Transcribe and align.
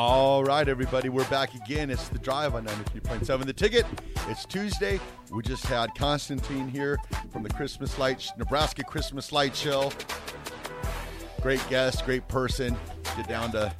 All 0.00 0.44
right, 0.44 0.68
everybody, 0.68 1.08
we're 1.08 1.28
back 1.28 1.56
again. 1.56 1.90
It's 1.90 2.08
the 2.08 2.20
drive 2.20 2.54
on 2.54 2.64
93.7 2.66 3.44
The 3.44 3.52
Ticket. 3.52 3.84
It's 4.28 4.46
Tuesday. 4.46 5.00
We 5.32 5.42
just 5.42 5.66
had 5.66 5.92
Constantine 5.96 6.68
here 6.68 6.98
from 7.32 7.42
the 7.42 7.48
Christmas 7.48 7.98
Light, 7.98 8.24
Nebraska 8.38 8.84
Christmas 8.84 9.32
Light 9.32 9.56
Show. 9.56 9.90
Great 11.42 11.60
guest, 11.68 12.04
great 12.04 12.28
person. 12.28 12.76
Get 13.16 13.26
down 13.26 13.50
to 13.50 13.74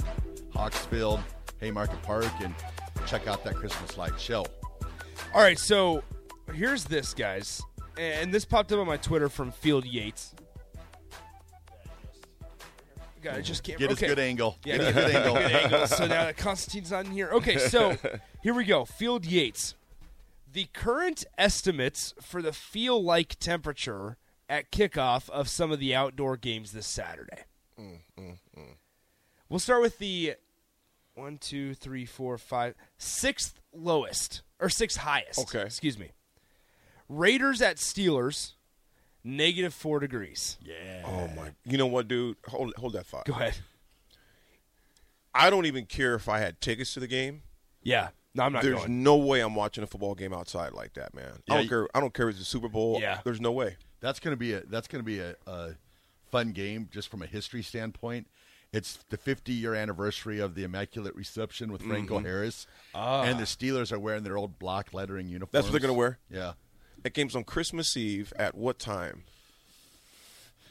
Hawks 0.52 0.84
Field, 0.86 1.20
Haymarket 1.60 2.02
Park, 2.02 2.32
and 2.42 2.52
check 3.06 3.28
out 3.28 3.44
that 3.44 3.54
Christmas 3.54 3.96
Light 3.96 4.18
Show. 4.18 4.44
All 5.32 5.40
right, 5.40 5.56
so 5.56 6.02
here's 6.52 6.82
this, 6.82 7.14
guys. 7.14 7.62
And 7.96 8.34
this 8.34 8.44
popped 8.44 8.72
up 8.72 8.80
on 8.80 8.88
my 8.88 8.96
Twitter 8.96 9.28
from 9.28 9.52
Field 9.52 9.84
Yates. 9.86 10.34
God, 13.22 13.36
I 13.36 13.40
just 13.40 13.62
can't 13.62 13.78
Get 13.78 13.90
okay. 13.92 14.06
his 14.06 14.14
good 14.14 14.18
angle. 14.18 14.56
Yeah, 14.64 14.78
Get 14.78 14.94
good 14.94 15.14
angle. 15.14 15.34
good 15.34 15.52
angle. 15.52 15.86
So 15.86 16.06
now 16.06 16.24
that 16.24 16.36
Constantine's 16.36 16.90
not 16.90 17.06
in 17.06 17.12
here. 17.12 17.30
Okay, 17.32 17.58
so 17.58 17.96
here 18.42 18.54
we 18.54 18.64
go. 18.64 18.84
Field 18.84 19.24
Yates. 19.26 19.74
The 20.50 20.66
current 20.72 21.24
estimates 21.36 22.14
for 22.20 22.40
the 22.40 22.52
feel 22.52 23.02
like 23.02 23.38
temperature 23.38 24.16
at 24.48 24.70
kickoff 24.72 25.28
of 25.30 25.48
some 25.48 25.70
of 25.70 25.78
the 25.78 25.94
outdoor 25.94 26.36
games 26.36 26.72
this 26.72 26.86
Saturday. 26.86 27.44
Mm, 27.78 27.98
mm, 28.18 28.38
mm. 28.56 28.74
We'll 29.48 29.58
start 29.58 29.82
with 29.82 29.98
the 29.98 30.34
one, 31.14 31.38
two, 31.38 31.74
three, 31.74 32.06
four, 32.06 32.38
five, 32.38 32.74
sixth 32.96 33.60
lowest 33.72 34.42
or 34.60 34.68
sixth 34.68 34.98
highest. 34.98 35.38
Okay. 35.40 35.62
Excuse 35.62 35.98
me. 35.98 36.12
Raiders 37.08 37.62
at 37.62 37.76
Steelers, 37.76 38.52
negative 39.24 39.74
four 39.74 40.00
degrees. 40.00 40.58
Yeah. 40.62 41.02
Oh 41.04 41.28
my! 41.36 41.50
You 41.64 41.78
know 41.78 41.86
what, 41.86 42.08
dude? 42.08 42.36
Hold 42.46 42.74
hold 42.76 42.92
that 42.94 43.06
thought. 43.06 43.26
Go 43.26 43.34
ahead. 43.34 43.56
I 45.34 45.50
don't 45.50 45.66
even 45.66 45.86
care 45.86 46.14
if 46.14 46.28
I 46.28 46.38
had 46.38 46.60
tickets 46.60 46.94
to 46.94 47.00
the 47.00 47.06
game. 47.06 47.42
Yeah. 47.82 48.08
No, 48.34 48.44
I'm 48.44 48.52
not 48.52 48.62
going. 48.62 48.74
There's 48.74 48.86
going. 48.86 49.02
no 49.02 49.16
way 49.16 49.40
I'm 49.40 49.54
watching 49.54 49.84
a 49.84 49.86
football 49.86 50.14
game 50.14 50.32
outside 50.32 50.72
like 50.72 50.94
that, 50.94 51.14
man. 51.14 51.32
Yeah, 51.46 51.54
I 51.54 51.56
don't 51.56 51.64
you- 51.64 51.68
care. 51.68 51.88
I 51.94 52.00
don't 52.00 52.14
care 52.14 52.28
if 52.28 52.32
it's 52.32 52.40
the 52.40 52.44
Super 52.44 52.68
Bowl. 52.68 52.98
Yeah. 53.00 53.20
There's 53.24 53.40
no 53.40 53.52
way. 53.52 53.76
That's 54.00 54.20
gonna 54.20 54.36
be 54.36 54.52
a 54.52 54.60
that's 54.60 54.88
gonna 54.88 55.02
be 55.02 55.20
a, 55.20 55.34
a 55.46 55.70
fun 56.30 56.52
game 56.52 56.88
just 56.92 57.08
from 57.08 57.22
a 57.22 57.26
history 57.26 57.62
standpoint. 57.62 58.28
It's 58.70 58.98
the 59.08 59.16
50 59.16 59.52
year 59.52 59.74
anniversary 59.74 60.40
of 60.40 60.54
the 60.54 60.62
Immaculate 60.62 61.14
Reception 61.14 61.72
with 61.72 61.82
Franco 61.82 62.16
mm-hmm. 62.16 62.26
Harris, 62.26 62.66
ah. 62.94 63.22
and 63.22 63.38
the 63.38 63.44
Steelers 63.44 63.92
are 63.92 63.98
wearing 63.98 64.24
their 64.24 64.36
old 64.36 64.58
block 64.58 64.92
lettering 64.92 65.28
uniforms. 65.28 65.52
That's 65.52 65.64
what 65.66 65.72
they're 65.72 65.80
gonna 65.80 65.98
wear. 65.98 66.18
Yeah, 66.30 66.52
That 67.08 67.14
game's 67.14 67.34
on 67.34 67.44
Christmas 67.44 67.96
Eve 67.96 68.34
at 68.36 68.54
what 68.54 68.78
time? 68.78 69.22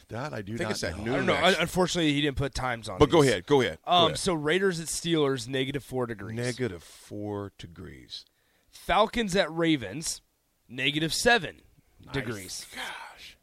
that 0.08 0.32
I 0.32 0.40
do 0.40 0.54
I 0.54 0.56
think 0.56 0.60
not 0.68 0.70
it's 0.70 0.84
at 0.84 0.96
know. 0.96 1.02
noon. 1.04 1.12
I 1.12 1.16
don't 1.16 1.26
know. 1.26 1.34
actually. 1.34 1.62
Unfortunately, 1.62 2.12
he 2.12 2.20
didn't 2.20 2.36
put 2.36 2.54
times 2.54 2.88
on. 2.88 2.98
But 3.00 3.10
go 3.10 3.22
ahead. 3.22 3.44
Go 3.44 3.60
ahead. 3.60 3.78
Go 3.84 3.90
Um, 3.90 4.04
ahead. 4.06 4.18
so 4.18 4.34
Raiders 4.34 4.78
at 4.78 4.86
Steelers, 4.86 5.48
negative 5.48 5.82
four 5.82 6.06
degrees. 6.06 6.36
Negative 6.36 6.80
four 6.82 7.50
degrees. 7.58 8.24
Falcons 8.70 9.34
at 9.34 9.52
Ravens, 9.52 10.22
negative 10.68 11.12
seven 11.12 11.56
degrees. 12.12 12.66
Gosh. 12.72 13.36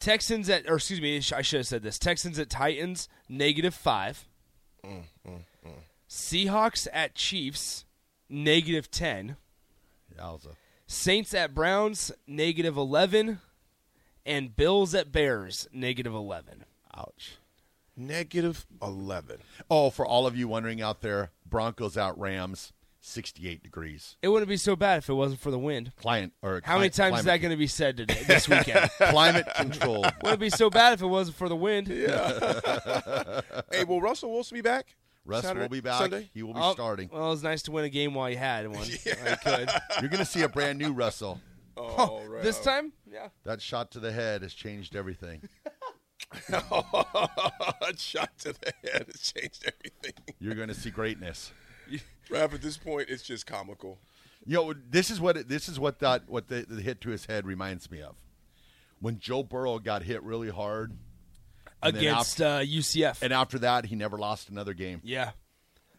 Texans 0.00 0.50
at, 0.50 0.68
or 0.68 0.74
excuse 0.74 1.00
me, 1.00 1.16
I 1.34 1.42
should 1.42 1.58
have 1.60 1.66
said 1.68 1.84
this. 1.84 1.96
Texans 1.96 2.40
at 2.40 2.50
Titans, 2.50 3.08
negative 3.28 3.72
five. 3.74 4.26
Mm, 4.84 5.04
Seahawks 6.10 6.88
at 6.92 7.14
Chiefs, 7.14 7.84
negative 8.28 8.90
ten. 8.90 9.36
Yowza. 10.18 10.56
Saints 10.92 11.32
at 11.32 11.54
Browns, 11.54 12.12
negative 12.26 12.76
eleven, 12.76 13.40
and 14.26 14.54
Bills 14.54 14.94
at 14.94 15.10
Bears, 15.10 15.66
negative 15.72 16.14
eleven. 16.14 16.64
Ouch. 16.94 17.36
Negative 17.96 18.66
eleven. 18.80 19.38
Oh, 19.70 19.90
for 19.90 20.06
all 20.06 20.26
of 20.26 20.36
you 20.36 20.48
wondering 20.48 20.82
out 20.82 21.00
there, 21.00 21.30
Broncos 21.46 21.96
out 21.96 22.18
Rams, 22.18 22.72
68 23.00 23.62
degrees. 23.62 24.16
It 24.22 24.28
wouldn't 24.28 24.48
be 24.48 24.56
so 24.56 24.76
bad 24.76 24.98
if 24.98 25.08
it 25.08 25.14
wasn't 25.14 25.40
for 25.40 25.50
the 25.50 25.58
wind. 25.58 25.92
Client 25.96 26.34
or 26.42 26.60
How 26.62 26.78
many 26.78 26.90
times 26.90 27.20
is 27.20 27.24
that 27.24 27.38
going 27.38 27.50
to 27.50 27.56
be 27.56 27.66
said 27.66 27.96
today 27.96 28.22
this 28.26 28.48
weekend? 28.48 28.90
Climate 28.98 29.46
control. 29.56 30.04
Wouldn't 30.22 30.40
be 30.40 30.50
so 30.50 30.70
bad 30.70 30.92
if 30.92 31.02
it 31.02 31.06
wasn't 31.06 31.36
for 31.36 31.48
the 31.48 31.56
wind. 31.56 31.88
Yeah. 31.88 33.40
hey, 33.72 33.84
will 33.84 34.00
Russell 34.00 34.30
Wilson 34.30 34.56
be 34.56 34.62
back? 34.62 34.94
Russ 35.24 35.42
Saturday- 35.42 35.62
will 35.62 35.68
be 35.68 35.80
back. 35.80 36.00
Sunday? 36.00 36.30
He 36.34 36.42
will 36.42 36.54
be 36.54 36.60
Oh, 36.60 36.72
starting. 36.72 37.08
Well, 37.12 37.26
it 37.26 37.30
was 37.30 37.42
nice 37.42 37.62
to 37.62 37.70
win 37.70 37.84
a 37.84 37.88
game 37.88 38.14
while 38.14 38.28
you 38.28 38.36
had 38.36 38.66
one. 38.68 38.86
I 39.24 39.36
could. 39.36 39.70
You're 40.00 40.10
going 40.10 40.18
to 40.18 40.24
see 40.24 40.42
a 40.42 40.48
brand 40.48 40.78
new 40.78 40.92
Russell. 40.92 41.40
Oh, 41.74 42.22
right. 42.26 42.42
This 42.42 42.60
time? 42.60 42.92
Yeah. 43.10 43.28
That 43.44 43.62
shot 43.62 43.90
to 43.92 43.98
the 43.98 44.12
head 44.12 44.42
has 44.42 44.52
changed 44.52 44.94
everything. 44.94 45.40
shot 47.96 48.30
to 48.40 48.52
the 48.52 48.72
head 48.84 49.06
has 49.06 49.20
changed 49.20 49.64
everything. 49.66 50.34
You're 50.38 50.54
going 50.54 50.68
to 50.68 50.74
see 50.74 50.90
greatness. 50.90 51.50
Raph, 52.30 52.52
at 52.54 52.62
this 52.62 52.76
point, 52.76 53.08
it's 53.08 53.22
just 53.22 53.46
comical. 53.46 53.98
You 54.44 54.56
know, 54.56 54.74
this 54.90 55.10
is 55.10 55.20
what 55.20 55.36
it, 55.38 55.48
this 55.48 55.68
is 55.68 55.78
what 55.80 55.98
that 56.00 56.28
what 56.28 56.48
the, 56.48 56.66
the 56.68 56.82
hit 56.82 57.00
to 57.02 57.10
his 57.10 57.26
head 57.26 57.46
reminds 57.46 57.90
me 57.90 58.02
of. 58.02 58.16
When 59.00 59.18
Joe 59.18 59.42
Burrow 59.42 59.78
got 59.78 60.02
hit 60.02 60.22
really 60.22 60.50
hard, 60.50 60.92
And 61.82 61.96
then 61.96 62.02
Against 62.04 62.40
uh, 62.40 62.60
UCF. 62.60 63.22
and 63.22 63.32
after 63.32 63.58
that, 63.60 63.86
he 63.86 63.96
never 63.96 64.16
lost 64.18 64.48
another 64.50 64.74
game. 64.74 65.00
yeah. 65.04 65.30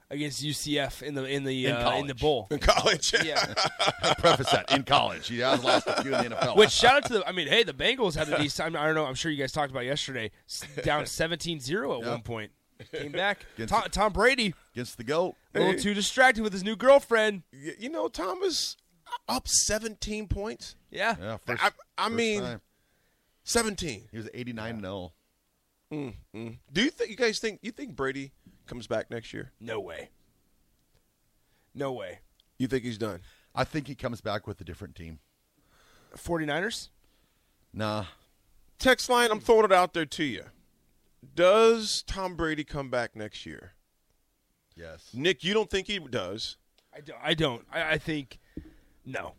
Against 0.09 0.43
UCF 0.43 1.01
in 1.01 1.15
the 1.15 1.23
in 1.25 1.43
the 1.43 1.65
In 1.65 1.71
uh, 1.75 1.91
in 1.97 2.05
the 2.05 2.13
bowl. 2.13 2.45
In 2.51 2.59
college. 2.59 3.15
Yeah. 3.25 3.43
Preface 4.19 4.51
that 4.51 4.71
in 4.71 4.83
college, 4.83 5.27
he 5.27 5.39
has 5.39 5.63
lost 5.63 5.87
a 5.87 6.03
few 6.03 6.13
in 6.13 6.29
the 6.29 6.35
NFL. 6.35 6.55
Which 6.55 6.69
shout 6.69 6.97
out 6.97 7.05
to 7.05 7.13
the 7.13 7.27
I 7.27 7.31
mean, 7.31 7.47
hey, 7.47 7.63
the 7.63 7.73
Bengals 7.73 8.15
had 8.15 8.29
a 8.29 8.37
decent 8.37 8.75
I 8.75 8.85
don't 8.85 8.93
know, 8.93 9.05
I'm 9.05 9.15
sure 9.15 9.31
you 9.31 9.39
guys 9.39 9.51
talked 9.51 9.71
about 9.71 9.85
yesterday. 9.85 10.29
Down 10.83 11.03
17-0 11.05 11.61
at 11.97 12.05
Yeah. 12.05 12.11
one 12.11 12.21
point. 12.21 12.51
Came 12.91 13.11
back. 13.11 13.43
Against- 13.55 13.73
Tom, 13.73 13.83
Tom 13.89 14.13
Brady, 14.13 14.53
against 14.75 14.97
the 14.97 15.03
goat, 15.03 15.35
a 15.55 15.59
little 15.59 15.81
too 15.81 15.95
distracted 15.95 16.43
with 16.43 16.53
his 16.53 16.63
new 16.63 16.75
girlfriend. 16.75 17.41
Y- 17.51 17.73
You 17.79 17.89
know, 17.89 18.07
Thomas 18.07 18.77
up 19.27 19.47
17 19.47 20.27
points. 20.27 20.75
Yeah. 20.91 21.15
yeah, 21.19 21.37
first, 21.37 21.63
I, 21.63 21.67
I 21.97 22.03
first 22.09 22.15
mean, 22.15 22.41
time. 22.41 22.61
17. 23.45 24.09
he 24.11 24.17
was 24.17 24.29
89 24.33 24.81
0. 24.81 25.11
Mm, 25.93 26.13
mm. 26.35 26.57
Do 26.71 26.81
you 26.81 26.89
think 26.89 27.11
you 27.11 27.15
guys 27.15 27.37
think 27.39 27.59
you 27.61 27.71
think 27.71 27.95
Brady 27.95 28.31
comes 28.65 28.87
back 28.87 29.11
next 29.11 29.31
year? 29.33 29.51
No 29.59 29.79
way. 29.79 30.09
No 31.75 31.91
way. 31.91 32.19
You 32.57 32.67
think 32.67 32.83
he's 32.83 32.97
done? 32.97 33.21
I 33.53 33.63
think 33.63 33.87
he 33.87 33.93
comes 33.95 34.19
back 34.21 34.47
with 34.47 34.59
a 34.59 34.63
different 34.63 34.95
team. 34.95 35.19
49ers? 36.17 36.89
Nah, 37.73 38.05
Text 38.79 39.09
line, 39.09 39.31
I'm 39.31 39.39
throwing 39.39 39.65
it 39.65 39.71
out 39.71 39.93
there 39.93 40.05
to 40.05 40.23
you. 40.23 40.43
Does 41.35 42.03
Tom 42.03 42.35
Brady 42.35 42.63
come 42.63 42.89
back 42.89 43.15
next 43.15 43.45
year? 43.45 43.73
yes. 44.75 45.09
Nick, 45.13 45.43
you 45.43 45.53
don't 45.53 45.69
think 45.69 45.87
he 45.87 45.99
does. 45.99 46.57
I 46.93 46.99
don't. 47.01 47.19
I, 47.23 47.33
don't. 47.33 47.65
I, 47.71 47.91
I 47.93 47.97
think 47.97 48.39
no. 49.05 49.33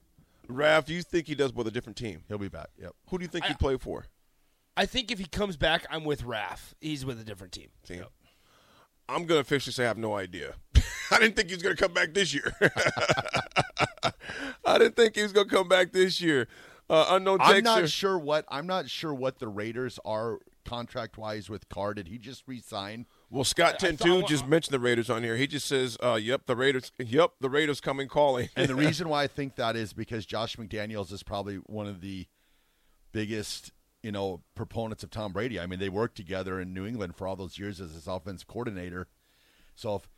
Raph, 0.49 0.89
you 0.89 1.03
think 1.03 1.27
he 1.27 1.35
does 1.35 1.53
with 1.53 1.67
a 1.67 1.71
different 1.71 1.97
team? 1.97 2.23
He'll 2.29 2.39
be 2.39 2.49
back. 2.49 2.69
Yep. 2.81 2.93
Who 3.11 3.19
do 3.19 3.25
you 3.25 3.29
think 3.29 3.45
I- 3.45 3.49
he'd 3.49 3.59
play 3.59 3.77
for? 3.77 4.06
I 4.76 4.87
think 4.87 5.11
if 5.11 5.19
he 5.19 5.26
comes 5.26 5.56
back, 5.56 5.87
I'm 5.91 6.05
with 6.05 6.25
Raf. 6.25 6.75
He's 6.81 7.05
with 7.05 7.21
a 7.21 7.25
different 7.25 7.53
team. 7.53 7.69
Team. 7.87 8.05
I'm 9.09 9.26
going 9.26 9.37
to 9.37 9.41
officially 9.41 9.73
say 9.73 9.85
I 9.85 9.88
have 9.88 9.99
no 9.99 10.17
idea. 10.17 10.55
I 11.11 11.19
didn't 11.19 11.37
think 11.37 11.49
he 11.49 11.55
was 11.55 11.62
going 11.62 11.76
to 11.76 11.82
come 11.82 11.93
back 11.93 12.15
this 12.15 12.32
year. 12.35 12.53
I 14.65 14.79
didn't 14.79 14.97
think 14.97 15.17
he 15.17 15.23
was 15.23 15.32
going 15.32 15.49
to 15.49 15.55
come 15.55 15.69
back 15.69 15.93
this 15.93 16.21
year. 16.21 16.49
Uh, 16.88 17.06
unknown 17.11 17.38
I'm 17.41 17.65
not 17.65 17.88
sure 17.88 18.19
what 18.19 18.44
I'm 18.49 18.67
not 18.67 18.91
sure 18.91 19.15
what 19.15 19.38
the 19.38 19.49
Raiders 19.49 19.99
are 20.05 20.38
contract 20.65 21.17
wise 21.17 21.49
with 21.49 21.69
Carr? 21.69 21.94
Did 21.94 22.09
he 22.09 22.19
just 22.19 22.43
resign? 22.47 23.06
Well, 23.31 23.44
Scott 23.44 23.79
Ten 23.79 23.97
thought- 23.97 24.06
I 24.06 24.11
Two 24.11 24.20
wa- 24.23 24.27
just 24.29 24.47
mentioned 24.47 24.75
the 24.75 24.81
Raiders 24.81 25.09
on 25.09 25.23
here. 25.23 25.37
He 25.37 25.47
just 25.47 25.67
says, 25.67 25.97
uh, 26.03 26.19
"Yep, 26.20 26.47
the 26.47 26.56
Raiders. 26.56 26.93
Yep, 26.99 27.32
the 27.41 27.49
Raiders 27.49 27.81
coming 27.81 28.09
calling." 28.09 28.50
And 28.56 28.69
the 28.69 28.75
reason 28.87 29.09
why 29.09 29.23
I 29.23 29.27
think 29.29 29.56
that 29.56 29.77
is 29.77 29.93
because 29.94 30.27
Josh 30.27 30.56
McDaniels 30.56 31.11
is 31.12 31.23
probably 31.23 31.56
one 31.56 31.87
of 31.87 32.00
the 32.03 32.27
biggest, 33.12 33.73
you 34.05 34.12
know, 34.12 34.43
proponents 34.55 35.03
of 35.03 35.11
Tom 35.11 35.33
Brady. 35.33 35.59
I 35.59 35.67
mean, 35.67 35.79
they 35.79 35.89
worked 35.89 36.15
together 36.15 36.61
in 36.61 36.75
New 36.75 36.85
England 36.85 37.17
for 37.17 37.27
all 37.27 37.37
those 37.37 37.59
years 37.59 37.81
as 37.81 37.95
his 37.95 38.06
offense 38.06 38.45
coordinator. 38.45 39.09
So 39.75 39.97
if 39.97 40.09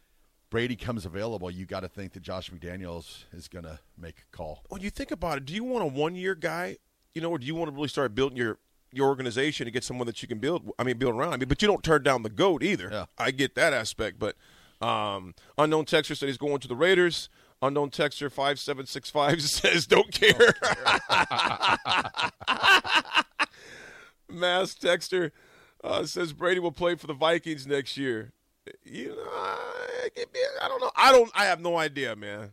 Brady 0.50 0.74
comes 0.74 1.06
available, 1.06 1.52
you 1.52 1.66
got 1.66 1.80
to 1.80 1.88
think 1.88 2.12
that 2.14 2.24
Josh 2.24 2.50
McDaniels 2.50 3.22
is 3.32 3.46
going 3.46 3.64
to 3.64 3.78
make 3.96 4.16
a 4.18 4.36
call. 4.36 4.64
when 4.70 4.82
you 4.82 4.90
think 4.90 5.12
about 5.12 5.38
it, 5.38 5.44
do 5.44 5.54
you 5.54 5.62
want 5.62 5.84
a 5.84 5.86
one 5.86 6.16
year 6.16 6.34
guy, 6.34 6.78
you 7.14 7.22
know, 7.22 7.30
or 7.30 7.38
do 7.38 7.46
you 7.46 7.54
want 7.54 7.70
to 7.70 7.76
really 7.76 7.88
start 7.88 8.14
building 8.14 8.36
your 8.36 8.58
your 8.92 9.06
organization 9.06 9.66
to 9.66 9.70
get 9.70 9.84
someone 9.84 10.06
that 10.08 10.20
you 10.20 10.26
can 10.26 10.38
build? 10.38 10.68
I 10.80 10.82
mean, 10.82 10.98
build 10.98 11.14
around. 11.14 11.32
I 11.32 11.36
mean, 11.36 11.48
but 11.48 11.62
you 11.62 11.68
don't 11.68 11.84
turn 11.84 12.02
down 12.02 12.24
the 12.24 12.28
goat 12.28 12.64
either. 12.64 12.88
Yeah. 12.90 13.04
I 13.16 13.30
get 13.30 13.54
that 13.54 13.72
aspect, 13.72 14.18
but 14.18 14.34
um, 14.84 15.34
unknown 15.56 15.84
texter 15.84 16.16
said 16.16 16.26
he's 16.26 16.38
going 16.38 16.58
to 16.58 16.68
the 16.68 16.76
Raiders. 16.76 17.28
Unknown 17.62 17.90
texter 17.90 18.32
five 18.32 18.58
seven 18.58 18.84
six 18.84 19.10
five 19.10 19.40
says 19.42 19.86
don't 19.86 20.10
care. 20.10 20.56
Mass 24.28 24.74
texter 24.74 25.30
uh, 25.84 26.04
says 26.04 26.32
Brady 26.32 26.60
will 26.60 26.72
play 26.72 26.94
for 26.94 27.06
the 27.06 27.14
Vikings 27.14 27.66
next 27.66 27.96
year. 27.96 28.32
You 28.84 29.10
know, 29.10 29.22
I, 29.22 30.08
I 30.62 30.68
don't 30.68 30.80
know. 30.80 30.90
I 30.96 31.12
don't. 31.12 31.30
I 31.34 31.44
have 31.44 31.60
no 31.60 31.76
idea, 31.76 32.16
man. 32.16 32.50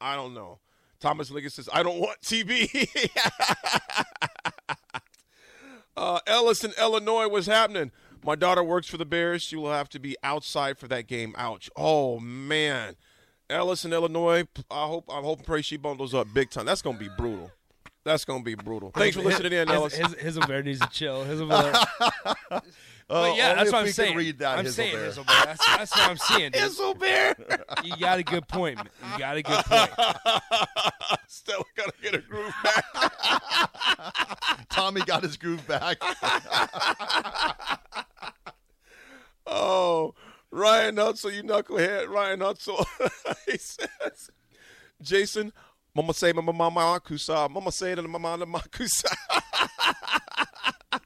I 0.00 0.14
don't 0.14 0.34
know. 0.34 0.58
Thomas 1.00 1.30
Liggett 1.30 1.52
says, 1.52 1.68
I 1.72 1.82
don't 1.82 2.00
want 2.00 2.20
TV. 2.22 2.88
uh, 5.96 6.20
Ellis 6.26 6.64
in 6.64 6.72
Illinois, 6.78 7.28
what's 7.28 7.46
happening? 7.46 7.92
My 8.24 8.34
daughter 8.34 8.62
works 8.62 8.88
for 8.88 8.96
the 8.96 9.04
Bears. 9.04 9.42
She 9.42 9.56
will 9.56 9.72
have 9.72 9.88
to 9.90 9.98
be 9.98 10.16
outside 10.22 10.78
for 10.78 10.88
that 10.88 11.06
game. 11.06 11.34
Ouch. 11.38 11.70
Oh, 11.76 12.18
man. 12.18 12.96
Ellis 13.48 13.84
in 13.84 13.92
Illinois, 13.92 14.48
I 14.70 14.86
hope, 14.86 15.04
I 15.08 15.20
hope 15.20 15.38
and 15.38 15.46
pray 15.46 15.62
she 15.62 15.76
bundles 15.76 16.14
up 16.14 16.26
big 16.34 16.50
time. 16.50 16.66
That's 16.66 16.82
going 16.82 16.98
to 16.98 17.04
be 17.04 17.10
brutal. 17.16 17.52
That's 18.06 18.24
going 18.24 18.40
to 18.40 18.44
be 18.44 18.54
brutal. 18.54 18.92
Thanks 18.92 19.16
for 19.16 19.22
listening 19.22 19.52
in, 19.52 19.68
Ellis. 19.68 19.96
His, 19.96 20.14
his, 20.14 20.38
Hizzlebear 20.38 20.64
needs 20.64 20.78
to 20.78 20.88
chill. 20.88 21.24
Hizzlebear. 21.24 22.62
Uh, 23.08 23.28
but 23.28 23.36
yeah, 23.36 23.54
that's 23.54 23.70
what 23.70 23.82
I'm 23.82 23.92
saying. 23.92 24.16
read 24.16 24.40
that, 24.40 24.58
I'm 24.58 24.66
saying. 24.66 24.96
Hizzlebear. 24.96 25.44
That's, 25.44 25.64
that's 25.64 25.92
what 25.92 26.10
I'm 26.10 26.16
seeing. 26.16 26.50
dude. 26.50 26.72
You 27.84 27.96
got 27.98 28.18
a 28.18 28.24
good 28.24 28.48
point. 28.48 28.78
man. 28.78 28.88
You 29.12 29.18
got 29.20 29.36
a 29.36 29.42
good 29.42 29.64
point. 29.64 29.90
Still 31.28 31.64
got 31.76 31.94
to 31.94 32.02
get 32.02 32.16
a 32.16 32.18
groove 32.18 32.52
back. 32.64 32.84
Tommy 34.70 35.02
got 35.02 35.22
his 35.22 35.36
groove 35.36 35.64
back. 35.68 35.98
Oh, 39.46 40.16
Ryan 40.50 40.96
Hutzel, 40.96 41.32
you 41.32 41.44
knucklehead. 41.44 42.08
Ryan 42.08 42.40
Hutzel. 42.40 42.84
he 43.46 43.56
says, 43.56 44.32
Jason, 45.00 45.52
Mama 45.96 46.12
say 46.12 46.30
mama 46.34 46.52
mama 46.52 47.00
kusa. 47.02 47.48
Mama 47.50 47.72
say 47.72 47.94
to 47.94 48.02
mama 48.02 48.36
mama 48.36 48.62
kusa. 48.70 49.10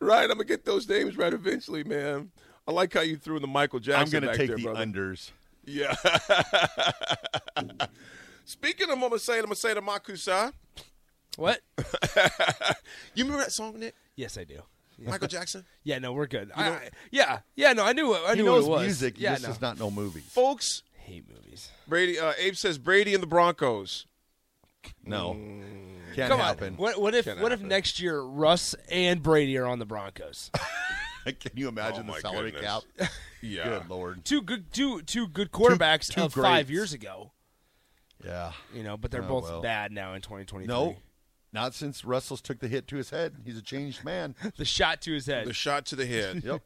right, 0.00 0.22
I'm 0.22 0.28
gonna 0.36 0.44
get 0.44 0.64
those 0.64 0.88
names 0.88 1.16
right 1.16 1.32
eventually, 1.32 1.82
man. 1.82 2.30
I 2.66 2.70
like 2.70 2.94
how 2.94 3.00
you 3.00 3.16
threw 3.16 3.34
in 3.34 3.42
the 3.42 3.48
Michael 3.48 3.80
Jackson. 3.80 4.04
I'm 4.04 4.10
going 4.10 4.22
to 4.22 4.28
back 4.28 4.36
take 4.36 4.48
there, 4.48 4.56
the 4.58 4.62
brother. 4.62 4.84
unders. 4.86 5.30
Yeah. 5.64 5.94
Speaking 8.44 8.90
of 8.90 8.98
Mama 8.98 9.18
say 9.18 9.36
to 9.40 9.42
mama 9.46 9.56
say 9.56 9.74
to 9.74 9.80
makusa, 9.82 10.52
What? 11.36 11.60
you 13.14 13.24
remember 13.24 13.42
that 13.42 13.52
song, 13.52 13.78
Nick? 13.80 13.94
Yes, 14.16 14.36
I 14.38 14.44
do. 14.44 14.60
Michael 14.98 15.28
Jackson. 15.28 15.64
Yeah, 15.84 15.98
no, 15.98 16.12
we're 16.12 16.26
good. 16.26 16.50
I, 16.54 16.68
I- 16.68 16.90
yeah, 17.10 17.38
yeah, 17.56 17.72
no, 17.72 17.84
I 17.84 17.92
knew. 17.92 18.12
I 18.14 18.34
He 18.34 18.40
knew 18.42 18.46
knows 18.46 18.64
what 18.66 18.74
it 18.74 18.76
was. 18.78 18.82
music. 18.86 19.16
He 19.16 19.24
Yeah, 19.24 19.30
just 19.32 19.42
no. 19.44 19.48
does 19.48 19.60
not 19.60 19.78
know 19.78 19.90
movies. 19.90 20.24
Folks, 20.24 20.82
hate 20.98 21.24
movies. 21.28 21.70
Brady. 21.86 22.18
Uh, 22.18 22.32
Abe 22.38 22.54
says 22.54 22.78
Brady 22.78 23.14
and 23.14 23.22
the 23.22 23.26
Broncos. 23.26 24.06
No, 25.04 25.34
Mm. 25.34 26.14
can't 26.14 26.30
Come 26.30 26.40
happen. 26.40 26.68
on. 26.74 26.76
What, 26.76 27.00
what 27.00 27.14
if 27.14 27.24
Can't 27.24 27.40
what 27.40 27.52
if 27.52 27.58
happen. 27.60 27.68
next 27.68 28.00
year 28.00 28.20
Russ 28.20 28.74
and 28.90 29.22
Brady 29.22 29.56
are 29.58 29.66
on 29.66 29.78
the 29.78 29.86
Broncos? 29.86 30.50
Can 31.24 31.52
you 31.54 31.68
imagine 31.68 32.00
Oh, 32.00 32.06
the 32.06 32.12
my 32.12 32.20
salary 32.20 32.50
goodness. 32.52 32.84
cap? 32.98 33.10
Yeah. 33.40 33.64
Good 33.78 33.88
lord. 33.90 34.24
two 34.24 34.42
good 34.42 34.72
two 34.72 35.00
two 35.02 35.28
good 35.28 35.52
quarterbacks 35.52 36.12
two 36.12 36.22
of 36.22 36.34
five 36.34 36.66
greats. 36.66 36.70
years 36.70 36.92
ago. 36.92 37.30
Yeah. 38.24 38.50
You 38.74 38.82
know, 38.82 38.96
but 38.96 39.12
they're 39.12 39.22
Oh, 39.22 39.28
both 39.28 39.44
well. 39.44 39.62
bad 39.62 39.92
now 39.92 40.14
in 40.14 40.22
2023. 40.22 40.66
No, 40.66 40.96
not 41.52 41.72
since 41.72 42.04
Russell's 42.04 42.40
took 42.40 42.58
the 42.58 42.66
hit 42.66 42.88
to 42.88 42.96
his 42.96 43.10
head. 43.10 43.36
He's 43.44 43.56
a 43.56 43.62
changed 43.62 44.02
man. 44.02 44.34
the 44.56 44.64
shot 44.64 45.00
to 45.02 45.12
his 45.12 45.26
head. 45.26 45.46
The 45.46 45.52
shot 45.52 45.86
to 45.86 45.94
the 45.96 46.04
head. 46.06 46.42
Yep. 46.44 46.62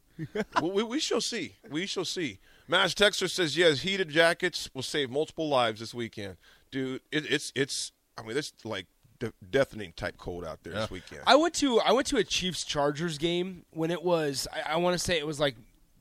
we, 0.62 0.70
we, 0.70 0.82
we 0.82 0.98
shall 1.00 1.20
see. 1.20 1.56
We 1.68 1.84
shall 1.84 2.06
see. 2.06 2.38
Mash 2.68 2.94
Texter 2.94 3.28
says 3.28 3.54
yes. 3.54 3.80
Heated 3.80 4.08
jackets 4.08 4.70
will 4.72 4.80
save 4.82 5.10
multiple 5.10 5.48
lives 5.50 5.80
this 5.80 5.92
weekend, 5.92 6.36
dude. 6.70 7.02
It, 7.10 7.30
it's 7.30 7.52
it's. 7.54 7.92
I 8.18 8.22
mean, 8.22 8.36
it's 8.36 8.52
like 8.64 8.86
de- 9.18 9.32
deafening 9.50 9.92
type 9.96 10.16
cold 10.18 10.44
out 10.44 10.62
there 10.62 10.72
this 10.74 10.90
weekend. 10.90 11.22
I 11.26 11.36
went 11.36 11.54
to 11.54 11.80
I 11.80 11.92
went 11.92 12.06
to 12.08 12.16
a 12.16 12.24
Chiefs 12.24 12.64
Chargers 12.64 13.18
game 13.18 13.64
when 13.70 13.90
it 13.90 14.02
was 14.02 14.46
I, 14.52 14.74
I 14.74 14.76
want 14.76 14.94
to 14.94 14.98
say 14.98 15.18
it 15.18 15.26
was 15.26 15.40
like 15.40 15.56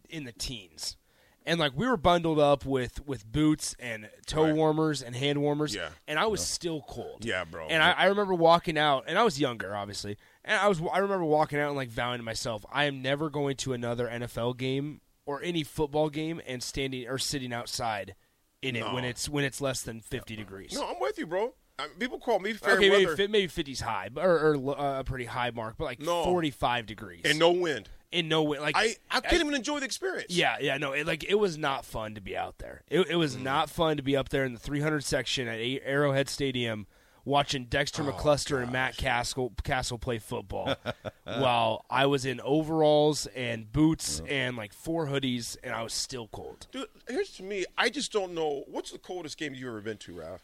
in 0.10 0.26
the 0.26 0.34
teens, 0.34 0.98
and 1.46 1.60
like 1.60 1.72
we 1.76 1.88
were 1.88 1.98
bundled 1.98 2.38
up 2.40 2.66
with 2.66 3.06
with 3.08 3.26
boots 3.32 3.76
and 3.80 4.10
toe 4.26 4.44
Right. 4.46 4.56
warmers 4.56 5.02
and 5.02 5.16
hand 5.16 5.42
warmers, 5.42 5.74
Yeah. 5.74 5.90
and 6.08 6.20
I 6.20 6.26
was 6.28 6.42
still 6.46 6.82
cold. 6.88 7.24
Yeah, 7.24 7.46
bro. 7.46 7.68
And 7.68 7.82
I, 7.82 7.92
I 7.92 8.06
remember 8.08 8.34
walking 8.34 8.78
out, 8.78 9.06
and 9.08 9.18
I 9.18 9.24
was 9.24 9.40
younger, 9.40 9.74
obviously, 9.76 10.18
and 10.44 10.60
I 10.60 10.68
was 10.68 10.82
I 10.92 10.98
remember 10.98 11.24
walking 11.26 11.60
out 11.60 11.68
and 11.68 11.78
like 11.78 11.90
vowing 11.90 12.18
to 12.20 12.24
myself, 12.24 12.66
I 12.72 12.86
am 12.86 13.02
never 13.02 13.30
going 13.30 13.56
to 13.58 13.72
another 13.74 14.08
NFL 14.10 14.58
game 14.58 15.00
or 15.26 15.42
any 15.44 15.64
football 15.64 16.10
game 16.10 16.42
and 16.46 16.62
standing 16.62 17.08
or 17.08 17.18
sitting 17.18 17.54
outside 17.54 18.16
in 18.62 18.76
it 18.76 18.84
when 18.94 19.06
it's 19.06 19.30
when 19.30 19.44
it's 19.46 19.62
less 19.62 19.82
than 19.82 20.02
fifty 20.02 20.36
degrees. 20.36 20.74
no, 20.74 20.88
I'm 20.90 21.00
with 21.00 21.18
you, 21.18 21.26
bro. 21.26 21.54
I 21.82 21.88
mean, 21.88 21.98
people 22.00 22.20
call 22.20 22.40
me 22.40 22.54
fair 22.54 22.74
okay, 22.76 22.90
maybe, 22.90 23.06
weather 23.06 23.18
fi- 23.18 23.28
maybe 23.28 23.48
50's 23.48 23.82
high, 23.82 24.10
but- 24.14 24.26
or, 24.26 24.56
or 24.56 24.80
uh, 24.80 25.00
a 25.00 25.04
pretty 25.04 25.26
high 25.26 25.52
mark, 25.52 25.76
but 25.78 25.86
like 25.86 26.00
No. 26.00 26.24
45 26.24 26.86
degrees 26.86 27.22
and 27.26 27.38
no 27.40 27.52
wind. 27.52 27.90
in 28.12 28.28
no 28.28 28.44
way. 28.44 28.60
Like 28.60 28.76
I 28.78 28.96
I 29.10 29.22
can't 29.22 29.42
even 29.42 29.54
enjoy 29.56 29.80
the 29.80 29.86
experience. 29.86 30.28
yeah, 30.30 30.58
yeah, 30.60 30.78
no, 30.78 30.92
it, 30.94 31.08
like 31.08 31.24
it 31.24 31.36
was 31.36 31.58
not 31.58 31.86
fun 31.86 32.16
to 32.16 32.22
be 32.22 32.36
out 32.38 32.58
there. 32.60 32.84
It, 32.90 33.08
it 33.10 33.16
was 33.16 33.36
not 33.38 33.70
fun 33.70 33.98
to 33.98 34.04
be 34.04 34.16
up 34.16 34.30
there 34.30 34.44
in 34.46 34.54
the 34.54 34.60
300 34.60 35.04
section 35.04 35.48
at 35.48 35.60
Arrowhead 35.84 36.30
Stadium 36.30 36.88
watching 37.24 37.66
Dexter 37.66 38.04
McCluster 38.04 38.64
and 38.64 38.72
Matt 38.72 38.98
Cassel 38.98 39.54
Cassel 39.64 40.00
play 40.00 40.18
football, 40.18 40.76
while 41.24 41.86
I 41.90 42.08
was 42.08 42.26
in 42.26 42.42
overalls 42.42 43.28
and 43.28 43.72
boots 43.72 44.22
and 44.28 44.58
like 44.58 44.74
four 44.74 45.06
hoodies, 45.08 45.56
and 45.64 45.74
I 45.74 45.84
was 45.84 45.94
still 45.94 46.28
cold. 46.30 46.66
Dude, 46.72 46.88
here's 47.08 47.30
to 47.38 47.44
me. 47.44 47.66
I 47.78 47.90
just 47.90 48.12
don't 48.12 48.34
know 48.34 48.64
what's 48.68 48.92
the 48.92 48.98
coldest 48.98 49.38
game 49.38 49.54
you've 49.54 49.68
ever 49.68 49.82
been 49.82 49.98
to, 49.98 50.14
Ralph. 50.20 50.44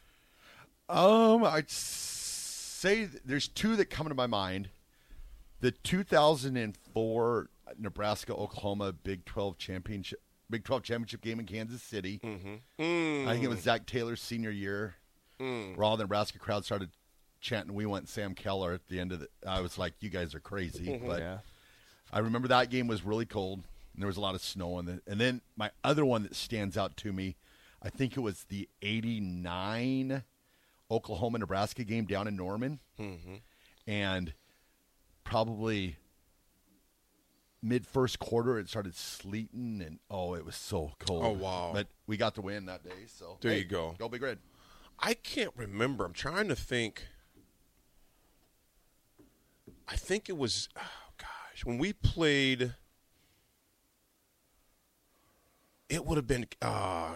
Um, 0.90 1.44
I'd 1.44 1.70
say 1.70 3.06
there's 3.26 3.48
two 3.48 3.76
that 3.76 3.90
come 3.90 4.08
to 4.08 4.16
my 4.16 4.28
mind. 4.28 4.70
The 5.60 5.72
2004 5.72 7.50
Nebraska 7.80 8.34
Oklahoma 8.34 8.94
Big 8.94 9.26
12 9.26 9.58
championship 9.58 10.22
Big 10.50 10.64
12 10.64 10.84
championship 10.84 11.22
game 11.22 11.40
in 11.40 11.46
Kansas 11.46 11.82
City. 11.82 12.22
Mm-hmm. 12.24 13.28
I 13.28 13.34
think 13.34 13.44
it 13.44 13.50
was 13.50 13.60
Zac 13.60 13.86
Taylor's 13.86 14.22
senior 14.22 14.52
year. 14.52 14.96
Where 15.76 15.84
all 15.84 15.98
the 15.98 16.04
Nebraska 16.04 16.40
crowd 16.40 16.64
started 16.66 16.90
chanting, 17.42 17.76
"We 17.76 17.86
want 17.86 18.08
Sam 18.10 18.34
Keller." 18.34 18.74
At 18.74 18.88
the 18.88 19.00
end 19.00 19.12
of 19.12 19.20
the, 19.20 19.28
I 19.46 19.60
was 19.62 19.78
like, 19.78 19.94
"You 20.00 20.10
guys 20.10 20.34
are 20.34 20.40
crazy." 20.40 20.98
But 21.06 21.20
Yeah. 21.20 21.38
I 22.12 22.20
remember 22.20 22.48
that 22.48 22.70
game 22.70 22.88
was 22.88 23.04
really 23.04 23.26
cold, 23.26 23.66
and 23.94 24.02
there 24.02 24.08
was 24.08 24.18
a 24.18 24.22
lot 24.22 24.34
of 24.36 24.42
snow. 24.42 24.80
And, 24.80 24.88
the, 24.88 25.02
and 25.06 25.20
then 25.20 25.42
my 25.58 25.72
other 25.84 26.06
one 26.06 26.24
that 26.24 26.36
stands 26.36 26.78
out 26.78 26.96
to 26.98 27.12
me, 27.12 27.36
I 27.84 27.90
think 27.90 28.16
it 28.16 28.22
was 28.22 28.46
the 28.46 28.70
'89 28.82 30.24
Oklahoma 30.90 31.40
Nebraska 31.40 31.84
game 31.84 32.06
down 32.06 32.28
in 32.28 32.36
Norman, 32.36 32.80
and 33.86 34.34
probably 35.24 35.98
mid 37.62 37.86
first 37.86 38.20
quarter 38.20 38.58
it 38.60 38.70
started 38.70 38.96
sleeting, 38.96 39.82
and 39.86 40.00
oh, 40.10 40.36
it 40.36 40.46
was 40.46 40.56
so 40.56 40.94
cold. 41.00 41.24
Oh, 41.24 41.32
wow. 41.32 41.72
But 41.74 41.88
we 42.06 42.18
got 42.18 42.36
the 42.36 42.42
win 42.42 42.66
that 42.68 42.84
day, 42.84 43.06
so 43.08 43.38
There 43.42 43.52
hey, 43.52 43.60
you 43.60 43.66
go. 43.66 43.96
Go 43.98 44.08
Big 44.08 44.22
Red. 44.22 44.40
I 45.00 45.14
can't 45.14 45.52
remember. 45.56 46.06
I'm 46.06 46.14
trying 46.14 46.48
to 46.48 46.56
think. 46.56 47.08
I 49.88 49.96
think 49.96 50.30
it 50.30 50.38
was, 50.38 50.70
oh 50.78 51.12
gosh, 51.18 51.66
when 51.66 51.78
we 51.78 51.94
played. 51.94 52.74
It 55.90 56.06
would 56.06 56.18
have 56.18 56.28
been, 56.28 56.46
uh, 56.62 57.14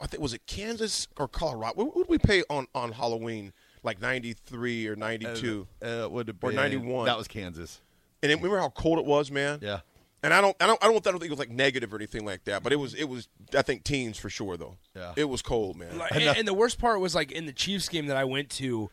I 0.00 0.06
think 0.06 0.22
was 0.22 0.34
it 0.34 0.46
Kansas 0.46 1.08
or 1.16 1.28
Colorado? 1.28 1.74
What 1.84 1.96
would 1.96 2.08
we 2.08 2.18
pay 2.18 2.42
on 2.50 2.66
on 2.74 2.92
Halloween? 2.92 3.52
Like 3.82 4.00
'93 4.00 4.86
or 4.88 4.96
'92? 4.96 5.66
Uh, 5.82 5.86
it 5.86 6.10
would 6.12 6.28
have 6.28 6.36
Or 6.42 6.52
91. 6.52 7.06
That 7.06 7.18
was 7.18 7.26
Kansas. 7.28 7.80
and 8.22 8.30
then 8.30 8.38
remember 8.38 8.58
how 8.60 8.68
cold 8.70 8.98
it 8.98 9.04
was, 9.04 9.30
man. 9.30 9.58
Yeah. 9.62 9.80
And 10.24 10.32
I 10.32 10.40
don't, 10.40 10.56
I 10.60 10.68
don't, 10.68 10.78
I 10.84 10.86
don't, 10.86 11.04
I 11.04 11.10
don't 11.10 11.18
think 11.18 11.30
it 11.30 11.36
was 11.36 11.40
like 11.40 11.50
negative 11.50 11.92
or 11.92 11.96
anything 11.96 12.24
like 12.24 12.44
that. 12.44 12.62
But 12.62 12.72
it 12.72 12.76
was, 12.76 12.94
it 12.94 13.08
was. 13.08 13.26
I 13.56 13.62
think 13.62 13.82
teens 13.82 14.16
for 14.18 14.30
sure 14.30 14.56
though. 14.56 14.76
Yeah. 14.94 15.14
It 15.16 15.24
was 15.24 15.42
cold, 15.42 15.76
man. 15.76 15.98
Like, 15.98 16.12
and, 16.12 16.22
and 16.38 16.46
the 16.46 16.54
worst 16.54 16.78
part 16.78 17.00
was 17.00 17.12
like 17.16 17.32
in 17.32 17.46
the 17.46 17.52
Chiefs 17.52 17.88
game 17.88 18.06
that 18.06 18.16
I 18.16 18.22
went 18.22 18.48
to, 18.50 18.88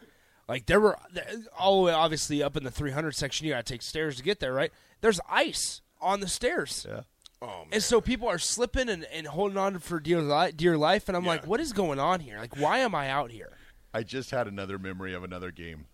like 0.48 0.65
there 0.65 0.79
were 0.79 0.98
all 1.55 1.77
the 1.81 1.86
way 1.86 1.91
obviously 1.93 2.41
up 2.41 2.57
in 2.57 2.63
the 2.63 2.71
300 2.71 3.12
section. 3.13 3.45
You 3.45 3.53
got 3.53 3.63
to 3.63 3.71
take 3.74 3.83
stairs 3.83 4.15
to 4.17 4.24
get 4.24 4.39
there, 4.39 4.53
right? 4.53 4.71
There's 5.01 5.19
ice 5.29 5.81
on 6.01 6.19
the 6.19 6.27
stairs. 6.27 6.88
Yeah. 6.89 7.01
Oh 7.41 7.48
man. 7.48 7.67
And 7.72 7.84
so 7.84 8.01
people 8.01 8.27
are 8.27 8.38
slipping 8.38 8.89
and, 8.89 9.05
and 9.05 9.27
holding 9.27 9.58
on 9.58 9.79
for 9.79 10.00
dear, 10.00 10.22
li- 10.22 10.51
dear 10.51 10.77
life. 10.77 11.08
And 11.08 11.15
I'm 11.15 11.25
like, 11.25 11.48
what 11.48 11.60
is 11.60 11.72
going 11.72 12.00
on 12.00 12.19
here? 12.19 12.38
Like, 12.38 12.58
why 12.58 12.79
am 12.79 12.93
I 12.93 13.10
out 13.10 13.31
here? 13.31 13.53
I 13.93 14.03
just 14.03 14.31
had 14.31 14.48
another 14.48 14.77
memory 14.77 15.13
of 15.13 15.24
another 15.24 15.51
game. 15.51 15.86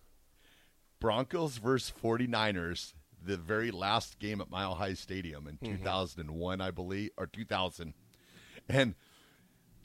Broncos 1.00 1.58
versus 1.58 1.94
49ers, 2.04 2.94
the 3.24 3.38
very 3.38 3.70
last 3.72 4.18
game 4.20 4.42
at 4.42 4.50
Mile 4.50 4.76
High 4.76 4.94
Stadium 4.96 5.48
in 5.48 5.58
mm-hmm. 5.58 5.78
2001, 5.78 6.62
I 6.62 6.72
believe, 6.72 7.12
or 7.18 7.28
2000. 7.28 7.94
And 8.68 8.96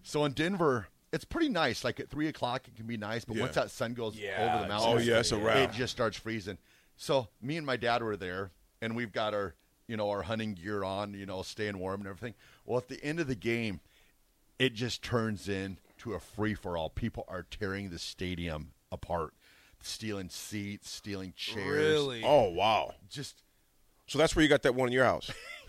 so 0.02 0.24
in 0.24 0.32
Denver, 0.32 0.88
it's 1.12 1.24
pretty 1.24 1.50
nice. 1.50 1.84
Like 1.84 2.00
at 2.00 2.08
3 2.08 2.28
o'clock, 2.28 2.68
it 2.68 2.76
can 2.76 2.86
be 2.86 2.96
nice, 2.96 3.24
but 3.24 3.36
Yeah. 3.36 3.42
once 3.42 3.54
that 3.56 3.70
sun 3.70 3.92
goes 3.94 4.16
Yeah, 4.16 4.54
over 4.54 4.62
the 4.62 4.68
mountains, 4.68 5.06
Oh, 5.06 5.10
yeah, 5.10 5.20
it's 5.20 5.32
a 5.32 5.36
wrap. 5.36 5.56
it 5.56 5.72
just 5.72 5.92
starts 5.92 6.16
freezing. 6.16 6.58
So 6.96 7.28
me 7.42 7.56
and 7.56 7.66
my 7.66 7.76
dad 7.76 8.02
were 8.02 8.16
there, 8.16 8.52
and 8.80 8.96
we've 8.96 9.12
got 9.12 9.34
our, 9.34 9.54
you 9.90 9.96
know, 9.96 10.08
our 10.10 10.22
hunting 10.22 10.54
gear 10.54 10.84
on, 10.84 11.14
you 11.14 11.26
know, 11.26 11.42
staying 11.42 11.76
warm 11.76 12.00
and 12.02 12.08
everything. 12.08 12.34
Well, 12.64 12.78
at 12.78 12.86
the 12.86 13.02
end 13.02 13.18
of 13.18 13.26
the 13.26 13.34
game, 13.34 13.80
it 14.60 14.72
just 14.72 15.02
turns 15.02 15.48
into 15.48 16.14
a 16.14 16.20
free 16.20 16.54
for 16.54 16.76
all. 16.76 16.90
People 16.90 17.24
are 17.26 17.42
tearing 17.42 17.90
the 17.90 17.98
stadium 17.98 18.70
apart, 18.92 19.34
stealing 19.80 20.28
seats, 20.28 20.88
stealing 20.88 21.32
chairs. 21.36 21.66
Really? 21.66 22.22
oh 22.24 22.50
wow. 22.50 22.94
Just 23.10 23.42
So 24.06 24.16
that's 24.16 24.36
where 24.36 24.44
you 24.44 24.48
got 24.48 24.62
that 24.62 24.76
one 24.76 24.86
in 24.86 24.92
your 24.92 25.06
house. 25.06 25.28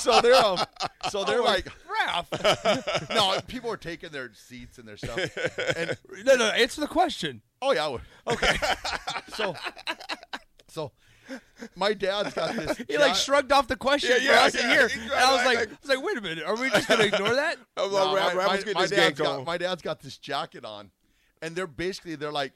so 0.00 0.20
they're 0.22 0.34
um, 0.34 0.58
so 1.10 1.24
they're 1.24 1.42
like 1.42 1.68
Raph. 1.86 3.10
no, 3.14 3.38
people 3.46 3.70
are 3.70 3.76
taking 3.76 4.08
their 4.08 4.30
seats 4.32 4.78
and 4.78 4.88
their 4.88 4.96
stuff. 4.96 5.18
And 5.76 5.98
no, 6.24 6.36
no, 6.36 6.46
answer 6.46 6.80
the 6.80 6.86
question. 6.86 7.42
oh 7.60 7.72
yeah, 7.72 7.94
okay. 8.26 8.56
so 9.34 9.54
so 10.68 10.92
my 11.76 11.92
dad's 11.92 12.34
got 12.34 12.54
this. 12.54 12.78
He 12.88 12.98
like 12.98 13.14
shrugged 13.14 13.52
off 13.52 13.66
the 13.68 13.76
question 13.76 14.16
Yeah, 14.20 14.38
for 14.40 14.44
us 14.46 14.52
to 14.52 14.58
yeah. 14.58 14.72
hear. 14.72 14.88
He 14.88 15.00
And 15.00 15.12
I 15.12 15.34
was 15.36 15.44
like- 15.46 15.58
like, 15.58 15.68
I 15.70 15.76
was 15.82 15.88
like, 15.96 16.02
wait 16.04 16.16
a 16.18 16.20
minute, 16.20 16.44
are 16.44 16.56
we 16.56 16.70
just 16.70 16.88
gonna 16.88 17.04
ignore 17.04 17.34
that? 17.34 17.58
I 17.76 17.82
was 17.82 17.92
No, 17.92 18.12
like, 18.12 18.34
my, 18.34 18.46
my- 18.46 18.46
my 18.46 18.82
his 18.82 18.90
dad's 18.90 18.92
gank 18.92 19.16
got 19.16 19.46
my 19.46 19.58
dad's 19.58 19.82
got 19.82 20.00
this 20.00 20.18
jacket 20.18 20.64
on, 20.64 20.90
and 21.42 21.54
they're 21.56 21.66
basically 21.66 22.14
they're 22.16 22.32
like 22.32 22.52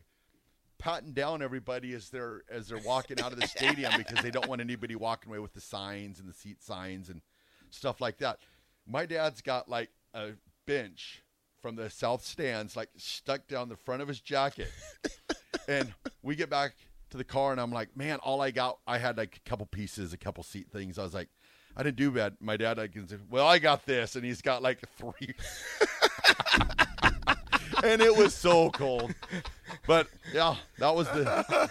patting 0.79 1.13
down 1.13 1.43
everybody 1.43 1.93
as 1.95 2.11
they're 2.11 2.43
as 2.51 2.69
they're 2.69 2.79
walking 2.85 3.21
out 3.21 3.33
of 3.33 3.41
the 3.41 3.47
stadium 3.47 3.93
because 3.97 4.23
they 4.23 4.31
don't 4.31 4.49
want 4.49 4.61
anybody 4.61 4.97
walking 4.97 5.31
away 5.31 5.39
with 5.39 5.53
the 5.53 5.61
signs 5.61 6.19
and 6.19 6.29
the 6.29 6.33
seat 6.35 6.61
signs 6.63 7.09
and 7.09 7.21
stuff 7.71 8.01
like 8.01 8.19
that. 8.19 8.39
My 8.87 9.07
dad's 9.07 9.41
got 9.43 9.69
like 9.69 9.91
a 10.15 10.31
bench 10.67 11.23
from 11.61 11.77
the 11.77 11.89
south 11.89 12.25
stands 12.25 12.77
like 12.77 12.89
stuck 12.97 13.47
down 13.47 13.69
the 13.69 13.77
front 13.77 14.03
of 14.03 14.09
his 14.09 14.21
jacket, 14.21 14.69
and 15.69 15.95
we 16.23 16.35
get 16.35 16.51
back 16.51 16.75
to 17.13 17.17
the 17.17 17.25
car 17.25 17.53
and 17.53 17.61
I'm 17.61 17.73
like, 17.73 17.97
man, 17.97 18.19
all 18.19 18.41
I 18.41 18.51
got, 18.51 18.79
I 18.87 18.99
had 18.99 19.17
like 19.17 19.41
a 19.45 19.49
couple 19.49 19.67
pieces, 19.67 20.13
a 20.13 20.19
couple 20.19 20.43
seat 20.43 20.69
things. 20.71 20.99
I 20.99 21.03
was 21.03 21.15
like. 21.15 21.29
I 21.75 21.83
didn't 21.83 21.97
do 21.97 22.11
bad. 22.11 22.37
My 22.39 22.59
dad, 22.59 22.79
I 22.79 22.87
can 22.87 23.09
say, 23.09 23.17
well, 23.31 23.47
I 23.47 23.59
got 23.59 23.87
this, 23.87 24.15
and 24.15 24.27
he's 24.27 24.43
got 24.43 24.63
like 24.63 24.81
three 24.99 25.35
and 27.83 28.01
it 28.01 28.17
was 28.17 28.35
so 28.35 28.71
cold. 28.71 29.15
But 29.87 30.07
yeah, 30.33 30.57
that 30.79 30.95
was 30.95 31.09
the 31.09 31.25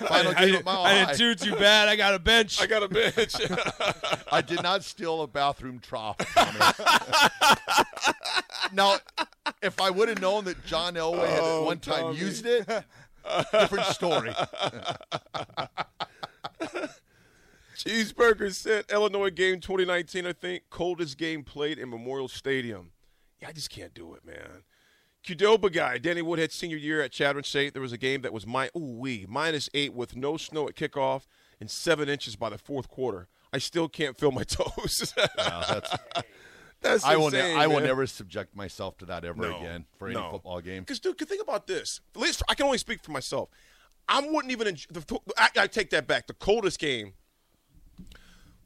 final 0.08 0.32
I, 0.32 0.40
game 0.40 0.48
did, 0.48 0.56
at 0.56 0.66
Mile 0.66 0.84
I 0.84 1.06
didn't 1.06 1.18
do 1.18 1.36
too 1.36 1.56
bad. 1.56 1.88
I 1.88 1.96
got 1.96 2.14
a 2.14 2.20
bench. 2.20 2.62
I 2.62 2.68
got 2.68 2.84
a 2.84 2.90
bench. 2.90 3.36
I 4.32 4.42
did 4.42 4.62
not 4.64 4.84
steal 4.84 5.22
a 5.22 5.28
bathroom 5.28 5.80
trough. 5.80 6.18
Tommy. 6.34 6.60
now, 8.74 8.98
if 9.62 9.80
I 9.80 9.90
would 9.90 10.10
have 10.10 10.22
known 10.22 10.46
that 10.46 10.66
John 10.66 10.96
Elway 10.96 11.28
had 11.28 11.40
Oh, 11.42 11.62
at 11.62 11.66
one 11.66 11.80
time 11.80 12.02
Tommy. 12.02 12.18
used 12.18 12.46
it, 12.46 12.68
different 13.52 13.86
story. 13.88 14.34
Cheeseburger 17.76 18.54
said 18.54 18.86
Illinois 18.92 19.32
game 19.32 19.60
2019, 19.60 20.26
I 20.26 20.34
think, 20.34 20.64
coldest 20.70 21.18
game 21.18 21.44
played 21.44 21.80
in 21.80 21.90
Memorial 21.90 22.28
Stadium. 22.28 22.92
Yeah, 23.42 23.50
I 23.50 23.52
just 23.54 23.70
can't 23.70 23.94
do 23.94 24.14
it, 24.14 24.26
man. 24.26 24.64
Qdoba 25.26 25.72
guy, 25.72 25.98
Danny 25.98 26.22
Woodhead 26.22 26.52
senior 26.52 26.78
year 26.78 27.02
at 27.02 27.12
Chadron 27.12 27.44
State. 27.44 27.74
There 27.74 27.82
was 27.82 27.92
a 27.94 27.98
game 27.98 28.22
that 28.22 28.34
was 28.34 28.48
my 28.48 28.70
ooh 28.76 28.98
wee 28.98 29.26
minus 29.28 29.70
eight 29.74 29.94
with 29.94 30.16
no 30.16 30.38
snow 30.38 30.68
at 30.68 30.76
kickoff 30.76 31.24
and 31.60 31.70
seven 31.70 32.10
inches 32.10 32.36
by 32.36 32.50
the 32.50 32.58
fourth 32.58 32.88
quarter. 32.88 33.28
I 33.54 33.60
still 33.60 33.88
can't 33.88 34.18
feel 34.18 34.32
my 34.32 34.44
toes. 34.48 35.14
Yeah, 35.18 35.64
that's, 35.68 35.94
That's 36.82 37.04
I 37.06 37.16
will. 37.16 37.30
Ne- 37.30 37.54
I 37.56 37.68
will 37.68 37.76
man. 37.78 37.86
never 37.86 38.08
subject 38.08 38.56
myself 38.56 38.98
to 39.00 39.06
that 39.06 39.24
ever 39.24 39.40
No, 39.40 39.58
again 39.60 39.86
for 39.98 40.08
any 40.08 40.16
no. 40.16 40.32
football 40.32 40.60
game. 40.62 40.82
Because, 40.82 41.00
dude, 41.00 41.18
think 41.18 41.42
about 41.42 41.68
this. 41.68 42.02
At 42.16 42.22
least 42.22 42.42
I 42.50 42.56
can 42.56 42.66
only 42.66 42.80
speak 42.80 43.04
for 43.04 43.12
myself. 43.12 43.50
I 44.08 44.20
wouldn't 44.28 44.52
even. 44.52 44.68
Enjoy, 44.68 44.88
the, 44.92 45.20
I, 45.38 45.50
I 45.60 45.68
take 45.68 45.92
that 45.92 46.08
back. 46.08 46.26
The 46.28 46.34
coldest 46.34 46.80
game, 46.80 47.14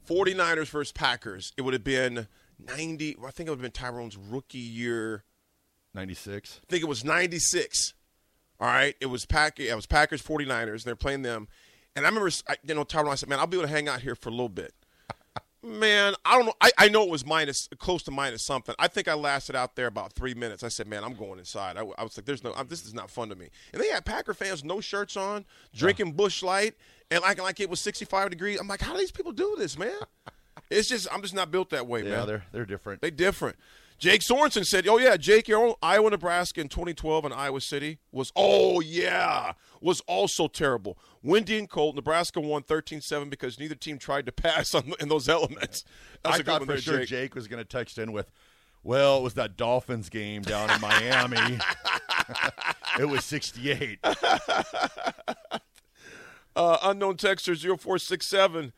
49ers 0.08 0.68
versus 0.68 0.92
Packers. 0.92 1.52
It 1.56 1.62
would 1.62 1.74
have 1.74 1.84
been 1.84 2.26
90. 2.58 3.16
I 3.24 3.30
think 3.30 3.48
it 3.48 3.50
would 3.50 3.58
have 3.58 3.62
been 3.62 3.70
Tyrone's 3.72 4.16
rookie 4.16 4.58
year. 4.58 5.24
Ninety 5.94 6.14
six. 6.14 6.60
I 6.62 6.66
think 6.70 6.82
it 6.82 6.88
was 6.88 7.04
96. 7.04 7.94
All 8.60 8.66
right. 8.68 8.94
It 9.00 9.06
was 9.06 9.24
Pack. 9.26 9.58
It 9.60 9.74
was 9.74 9.86
Packers 9.86 10.22
49ers. 10.22 10.68
And 10.72 10.80
they're 10.82 10.94
playing 10.96 11.22
them. 11.22 11.48
And 11.94 12.04
I 12.04 12.08
remember, 12.08 12.30
I- 12.48 12.56
you 12.62 12.74
know, 12.74 12.84
Tyrone. 12.84 13.12
I 13.12 13.14
said, 13.14 13.28
"Man, 13.30 13.38
I'll 13.38 13.46
be 13.46 13.56
able 13.56 13.66
to 13.66 13.72
hang 13.72 13.88
out 13.88 14.02
here 14.02 14.14
for 14.14 14.28
a 14.28 14.32
little 14.32 14.50
bit." 14.50 14.74
Man, 15.62 16.14
I 16.24 16.36
don't 16.36 16.46
know. 16.46 16.54
I, 16.60 16.70
I 16.78 16.88
know 16.88 17.02
it 17.02 17.08
was 17.08 17.26
minus, 17.26 17.68
close 17.78 18.02
to 18.04 18.10
minus 18.12 18.42
something. 18.42 18.74
I 18.78 18.86
think 18.88 19.08
I 19.08 19.14
lasted 19.14 19.56
out 19.56 19.74
there 19.74 19.86
about 19.88 20.12
three 20.12 20.34
minutes. 20.34 20.62
I 20.62 20.68
said, 20.68 20.86
"Man, 20.86 21.02
I'm 21.02 21.14
going 21.14 21.38
inside." 21.38 21.76
I, 21.76 21.80
I 21.98 22.04
was 22.04 22.16
like, 22.16 22.24
"There's 22.26 22.44
no, 22.44 22.52
I'm, 22.54 22.68
this 22.68 22.84
is 22.84 22.94
not 22.94 23.10
fun 23.10 23.30
to 23.30 23.34
me." 23.34 23.48
And 23.72 23.82
they 23.82 23.88
had 23.88 24.04
Packer 24.04 24.34
fans, 24.34 24.62
no 24.62 24.80
shirts 24.80 25.16
on, 25.16 25.44
drinking 25.74 26.12
Busch 26.12 26.42
Light, 26.42 26.74
and 27.10 27.22
like 27.22 27.40
like 27.42 27.58
it 27.58 27.68
was 27.68 27.80
65 27.80 28.30
degrees. 28.30 28.60
I'm 28.60 28.68
like, 28.68 28.80
"How 28.82 28.92
do 28.92 28.98
these 28.98 29.10
people 29.10 29.32
do 29.32 29.56
this, 29.58 29.76
man?" 29.78 29.90
It's 30.70 30.88
just, 30.88 31.06
I'm 31.12 31.22
just 31.22 31.34
not 31.34 31.50
built 31.50 31.70
that 31.70 31.86
way, 31.86 32.02
Yeah, 32.02 32.18
man. 32.18 32.26
they're 32.26 32.44
they're 32.52 32.64
different. 32.66 33.00
They 33.00 33.10
different. 33.10 33.56
Jake 33.98 34.20
Sorensen 34.20 34.64
said, 34.66 34.86
"Oh 34.86 34.98
yeah, 34.98 35.16
Jake, 35.16 35.48
your 35.48 35.64
own 35.66 35.74
Iowa, 35.82 36.10
Nebraska 36.10 36.60
in 36.60 36.68
2012 36.68 37.24
in 37.24 37.32
Iowa 37.32 37.60
City 37.60 37.98
was 38.12 38.32
oh 38.36 38.80
yeah 38.80 39.52
was 39.80 40.00
also 40.02 40.48
terrible. 40.48 40.98
Windy 41.22 41.58
and 41.58 41.68
cold. 41.68 41.96
Nebraska 41.96 42.40
won 42.40 42.62
13-7 42.62 43.30
because 43.30 43.58
neither 43.58 43.74
team 43.74 43.98
tried 43.98 44.26
to 44.26 44.32
pass 44.32 44.74
on 44.74 44.92
in 45.00 45.08
those 45.08 45.28
elements. 45.28 45.84
That's 46.22 46.40
I 46.40 46.42
thought 46.42 46.60
for 46.60 46.66
there, 46.66 46.78
sure 46.78 46.98
Jake. 47.00 47.08
Jake. 47.08 47.34
was 47.34 47.48
going 47.48 47.58
to 47.62 47.64
text 47.68 47.96
in 47.98 48.12
with, 48.12 48.30
"Well, 48.82 49.18
it 49.18 49.22
was 49.22 49.34
that 49.34 49.56
Dolphins 49.56 50.08
game 50.10 50.42
down 50.42 50.70
in 50.70 50.80
Miami. 50.80 51.58
it 52.98 53.06
was 53.06 53.24
68." 53.24 53.98
Uh, 56.56 56.78
unknown 56.84 57.18
texter 57.18 57.54
0467 57.54 58.72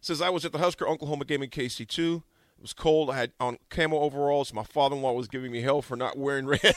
says 0.00 0.22
I 0.22 0.28
was 0.28 0.44
at 0.44 0.52
the 0.52 0.58
Husker 0.58 0.86
Oklahoma 0.86 1.24
game 1.24 1.42
in 1.42 1.50
KC2. 1.50 2.18
It 2.18 2.22
was 2.66 2.72
cold. 2.72 3.10
I 3.10 3.16
had 3.16 3.32
on 3.38 3.58
camo 3.70 3.98
overalls. 4.00 4.52
My 4.52 4.64
father-in-law 4.64 5.12
was 5.12 5.28
giving 5.28 5.52
me 5.52 5.60
hell 5.60 5.82
for 5.82 5.96
not 5.96 6.18
wearing 6.18 6.46
red. 6.46 6.60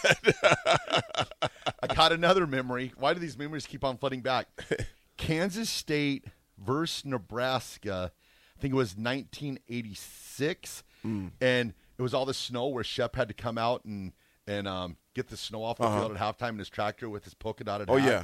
I 1.82 1.88
got 1.96 2.12
another 2.12 2.46
memory. 2.46 2.94
Why 2.98 3.14
do 3.16 3.20
these 3.20 3.38
memories 3.38 3.66
keep 3.66 3.84
on 3.84 3.98
flooding 3.98 4.22
back? 4.22 4.48
Kansas 5.18 5.70
State 5.70 6.26
versus 6.58 7.06
Nebraska. 7.06 8.12
I 8.58 8.62
think 8.62 8.74
it 8.74 8.78
was 8.78 8.96
1986, 8.98 10.84
Mm. 11.06 11.32
and 11.40 11.74
it 11.98 12.02
was 12.02 12.14
all 12.14 12.26
the 12.26 12.34
snow 12.34 12.68
where 12.68 12.84
Shep 12.84 13.16
had 13.16 13.30
to 13.30 13.34
come 13.34 13.58
out 13.58 13.86
and 13.86 14.12
and 14.46 14.68
um, 14.68 14.98
get 15.16 15.30
the 15.30 15.38
snow 15.38 15.64
off 15.64 15.78
the 15.78 15.88
field 15.90 16.12
at 16.12 16.18
halftime 16.18 16.50
in 16.50 16.60
his 16.60 16.68
tractor 16.70 17.08
with 17.10 17.24
his 17.24 17.34
polka 17.34 17.64
dotted. 17.64 17.90
Uh-huh. 17.90 17.98
Oh, 17.98 18.02
hat. 18.02 18.12
yeah. 18.12 18.24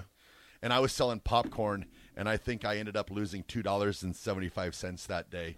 And 0.62 0.74
I 0.74 0.80
was 0.80 0.92
selling 0.92 1.22
popcorn, 1.22 1.86
and 2.18 2.28
I 2.28 2.36
think 2.36 2.66
I 2.66 2.76
ended 2.78 2.98
up 2.98 3.10
losing 3.10 3.44
two 3.44 3.64
dollars 3.64 4.04
and 4.04 4.14
seventy 4.14 4.50
five 4.50 4.76
cents 4.76 5.06
that 5.08 5.30
day. 5.30 5.56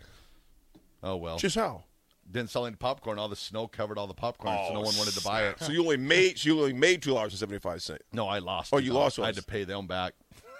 Oh 1.01 1.15
well, 1.15 1.37
Just 1.39 1.55
how? 1.55 1.85
Didn't 2.31 2.49
sell 2.49 2.65
any 2.65 2.75
popcorn. 2.75 3.17
All 3.19 3.29
the 3.29 3.35
snow 3.35 3.67
covered 3.67 3.97
all 3.97 4.07
the 4.07 4.13
popcorn, 4.13 4.57
so 4.67 4.73
no 4.73 4.81
one 4.81 4.95
wanted 4.97 5.13
to 5.13 5.23
buy 5.23 5.43
it. 5.47 5.59
So 5.61 5.71
you 5.71 5.81
only 5.83 5.97
made 5.97 6.37
so 6.37 6.49
you 6.49 6.59
only 6.59 6.73
made 6.73 7.01
two 7.01 7.13
dollars 7.13 7.33
and 7.33 7.39
seventy 7.39 7.59
five 7.59 7.81
cents. 7.81 8.03
No, 8.13 8.27
I 8.27 8.39
lost. 8.39 8.73
Oh, 8.73 8.77
you 8.77 8.91
$2. 8.91 8.95
lost 8.95 9.19
I 9.19 9.27
had 9.27 9.35
to 9.35 9.43
pay 9.43 9.63
them 9.63 9.87
back. 9.87 10.13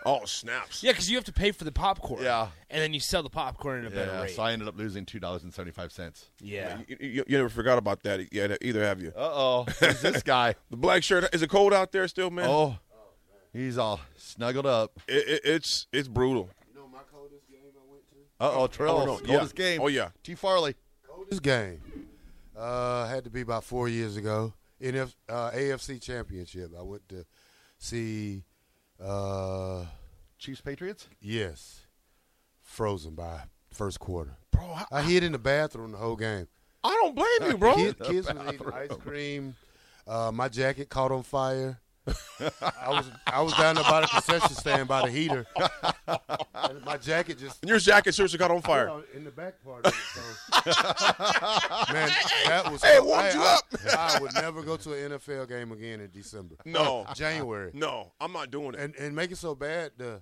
Oh 0.06 0.24
snaps! 0.24 0.84
Yeah, 0.84 0.92
because 0.94 1.10
you 1.10 1.18
have 1.18 1.26
to 1.26 1.34
pay 1.34 1.52
for 1.52 1.66
the 1.66 1.72
popcorn. 1.72 2.24
Yeah. 2.24 2.48
and 2.70 2.82
then 2.82 2.94
you 2.94 3.00
sell 3.02 3.24
the 3.24 3.30
popcorn 3.30 3.84
at 3.86 3.92
a 3.92 3.96
better 3.96 4.22
rate. 4.22 4.36
so 4.36 4.42
I 4.44 4.54
ended 4.54 4.68
up 4.70 4.78
losing 4.78 5.06
two 5.06 5.20
dollars 5.20 5.44
and 5.44 5.54
seventy 5.54 5.72
five 5.72 5.92
cents. 5.92 6.28
yeah. 6.40 6.78
You, 6.88 6.98
you, 7.00 7.24
you 7.28 7.38
never 7.38 7.50
forgot 7.50 7.78
about 7.78 8.04
that 8.04 8.32
yet, 8.32 8.58
either 8.62 8.84
have 8.84 9.02
you? 9.02 9.10
Uh 9.10 9.20
oh, 9.34 9.66
who's 9.80 10.00
this 10.02 10.24
guy? 10.24 10.56
The 10.70 10.78
black 10.78 11.04
shirt 11.04 11.28
is 11.34 11.42
it 11.42 11.50
cold 11.50 11.74
out 11.74 11.92
there 11.92 12.08
still, 12.08 12.30
man? 12.30 12.46
Oh, 12.48 12.78
he's 13.52 13.78
all 13.78 14.00
snuggled 14.16 14.66
up. 14.66 14.98
It, 15.10 15.28
it, 15.28 15.42
it's 15.44 15.88
it's 15.92 16.08
brutal. 16.08 16.50
You 16.70 16.80
know 16.80 16.88
my 16.88 17.00
coldest 17.12 17.46
game 17.50 17.60
I 17.76 17.92
went 17.92 18.08
to. 18.10 18.16
Uh 18.40 18.52
oh, 18.62 18.68
Trail, 18.68 18.92
Oh, 18.92 19.06
no, 19.06 19.18
coldest 19.18 19.60
yeah. 19.60 19.66
game. 19.72 19.82
Oh, 19.82 19.88
yeah. 19.88 20.10
T 20.24 20.36
Farley. 20.36 20.76
Coldest 21.18 21.42
game 21.42 21.82
uh, 22.56 23.08
had 23.08 23.24
to 23.24 23.32
be 23.32 23.42
about 23.42 23.64
four 23.64 23.90
years 23.90 24.18
ago. 24.18 24.54
NF, 24.80 25.16
uh, 25.28 25.50
AFC 25.50 26.00
Championship. 26.00 26.72
I 26.78 26.84
went 26.84 27.10
to 27.10 27.26
see, 27.80 28.44
uh, 29.04 29.86
Chiefs 30.38 30.62
Patriots. 30.62 31.08
yes, 31.20 31.88
frozen 32.62 33.16
by 33.16 33.42
first 33.74 34.00
quarter. 34.00 34.38
Bro, 34.52 34.66
I, 34.66 34.86
I 34.92 35.02
hid 35.02 35.24
in 35.24 35.32
the 35.32 35.40
bathroom 35.40 35.92
the 35.92 35.98
whole 35.98 36.16
game. 36.16 36.48
I 36.84 36.90
don't 37.02 37.16
blame 37.16 37.52
you, 37.52 37.58
bro. 37.58 37.74
Kid, 37.74 38.00
kids 38.04 38.32
were 38.32 38.54
eating 38.54 38.72
ice 38.72 38.96
cream. 38.98 39.56
Uh, 40.06 40.32
my 40.32 40.48
jacket 40.48 40.88
caught 40.88 41.12
on 41.12 41.24
fire. 41.24 41.80
I 42.62 42.90
was 42.90 43.12
I 43.26 43.42
was 43.42 43.54
down 43.54 43.76
there 43.76 43.84
by 43.84 44.02
the 44.02 44.08
concession 44.08 44.50
stand 44.56 44.88
by 44.88 45.02
the 45.06 45.12
heater. 45.12 45.46
and 46.08 46.86
my 46.86 46.98
jacket 46.98 47.38
just 47.40 47.62
And 47.62 47.70
your 47.70 47.80
jacket 47.80 48.14
seriously 48.14 48.40
got 48.40 48.52
on 48.52 48.62
fire. 48.62 48.84
you 48.84 48.88
know, 48.88 49.04
in 49.14 49.24
the 49.24 49.32
back 49.32 49.56
part 49.64 49.86
of 49.86 49.94
it. 49.94 50.00
So. 50.14 50.22
Man, 51.94 52.10
that 52.48 52.70
was. 52.72 52.82
Hey, 52.84 52.96
it 52.98 53.04
warmed 53.06 53.24
I, 53.30 53.34
you 53.34 53.42
I- 53.42 53.56
up. 53.56 53.64
I 53.98 54.20
would 54.22 54.34
never 54.36 54.62
go 54.64 54.78
to 54.78 54.94
an 54.94 55.12
NFL 55.14 55.48
game 55.50 55.72
again 55.72 56.00
in 56.00 56.10
December. 56.12 56.56
No. 56.66 57.06
January. 57.16 57.72
No, 57.74 58.14
I'm 58.20 58.32
not 58.34 58.52
doing 58.52 58.74
it. 58.74 58.80
And 58.80 58.96
and 58.96 59.16
make 59.16 59.32
it 59.32 59.38
so 59.38 59.56
bad 59.56 59.92
the 59.98 60.22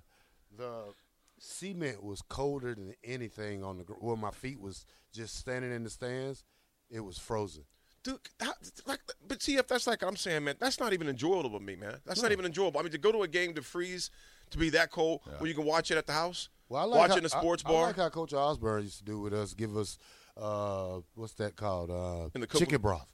the 0.56 0.92
cement 1.38 2.02
was 2.02 2.22
colder 2.22 2.74
than 2.74 2.94
anything 3.04 3.62
on 3.62 3.78
the 3.78 3.84
where 4.00 4.16
my 4.16 4.30
feet 4.30 4.60
was 4.60 4.84
just 5.12 5.36
standing 5.36 5.72
in 5.72 5.84
the 5.84 5.90
stands. 5.90 6.44
It 6.90 7.00
was 7.00 7.18
frozen. 7.18 7.64
Dude, 8.06 8.18
how, 8.40 8.52
like, 8.86 9.00
but 9.26 9.42
see 9.42 9.56
if 9.56 9.66
that's 9.66 9.86
like 9.88 10.02
I'm 10.02 10.14
saying, 10.16 10.44
man, 10.44 10.54
that's 10.60 10.78
not 10.78 10.92
even 10.92 11.08
enjoyable 11.08 11.58
to 11.58 11.64
me, 11.64 11.74
man. 11.76 11.96
That's 12.06 12.22
not 12.22 12.30
even 12.30 12.44
enjoyable. 12.44 12.78
I 12.78 12.84
mean, 12.84 12.92
to 12.92 12.98
go 12.98 13.10
to 13.10 13.22
a 13.22 13.28
game 13.28 13.52
to 13.54 13.62
freeze, 13.62 14.10
to 14.50 14.58
be 14.58 14.70
that 14.70 14.90
cold, 14.92 15.22
where 15.38 15.48
you 15.48 15.54
can 15.54 15.64
watch 15.64 15.90
it 15.90 15.96
at 15.98 16.06
the 16.06 16.12
house, 16.12 16.48
Well, 16.68 16.80
I 16.82 16.84
like 16.84 17.10
watch 17.10 17.18
how, 17.20 17.26
a 17.26 17.28
sports 17.28 17.64
I, 17.66 17.68
bar. 17.68 17.82
I 17.84 17.86
like 17.88 17.96
how 17.96 18.08
Coach 18.10 18.32
Osborne 18.32 18.84
used 18.84 18.98
to 18.98 19.04
do 19.04 19.18
with 19.20 19.34
us. 19.34 19.54
Give 19.54 19.76
us 19.76 19.98
uh, 20.40 21.00
what's 21.16 21.32
that 21.34 21.56
called? 21.56 21.90
Uh, 21.90 22.28
In 22.34 22.42
the 22.42 22.46
couple- 22.46 22.60
chicken 22.60 22.80
broth. 22.80 23.10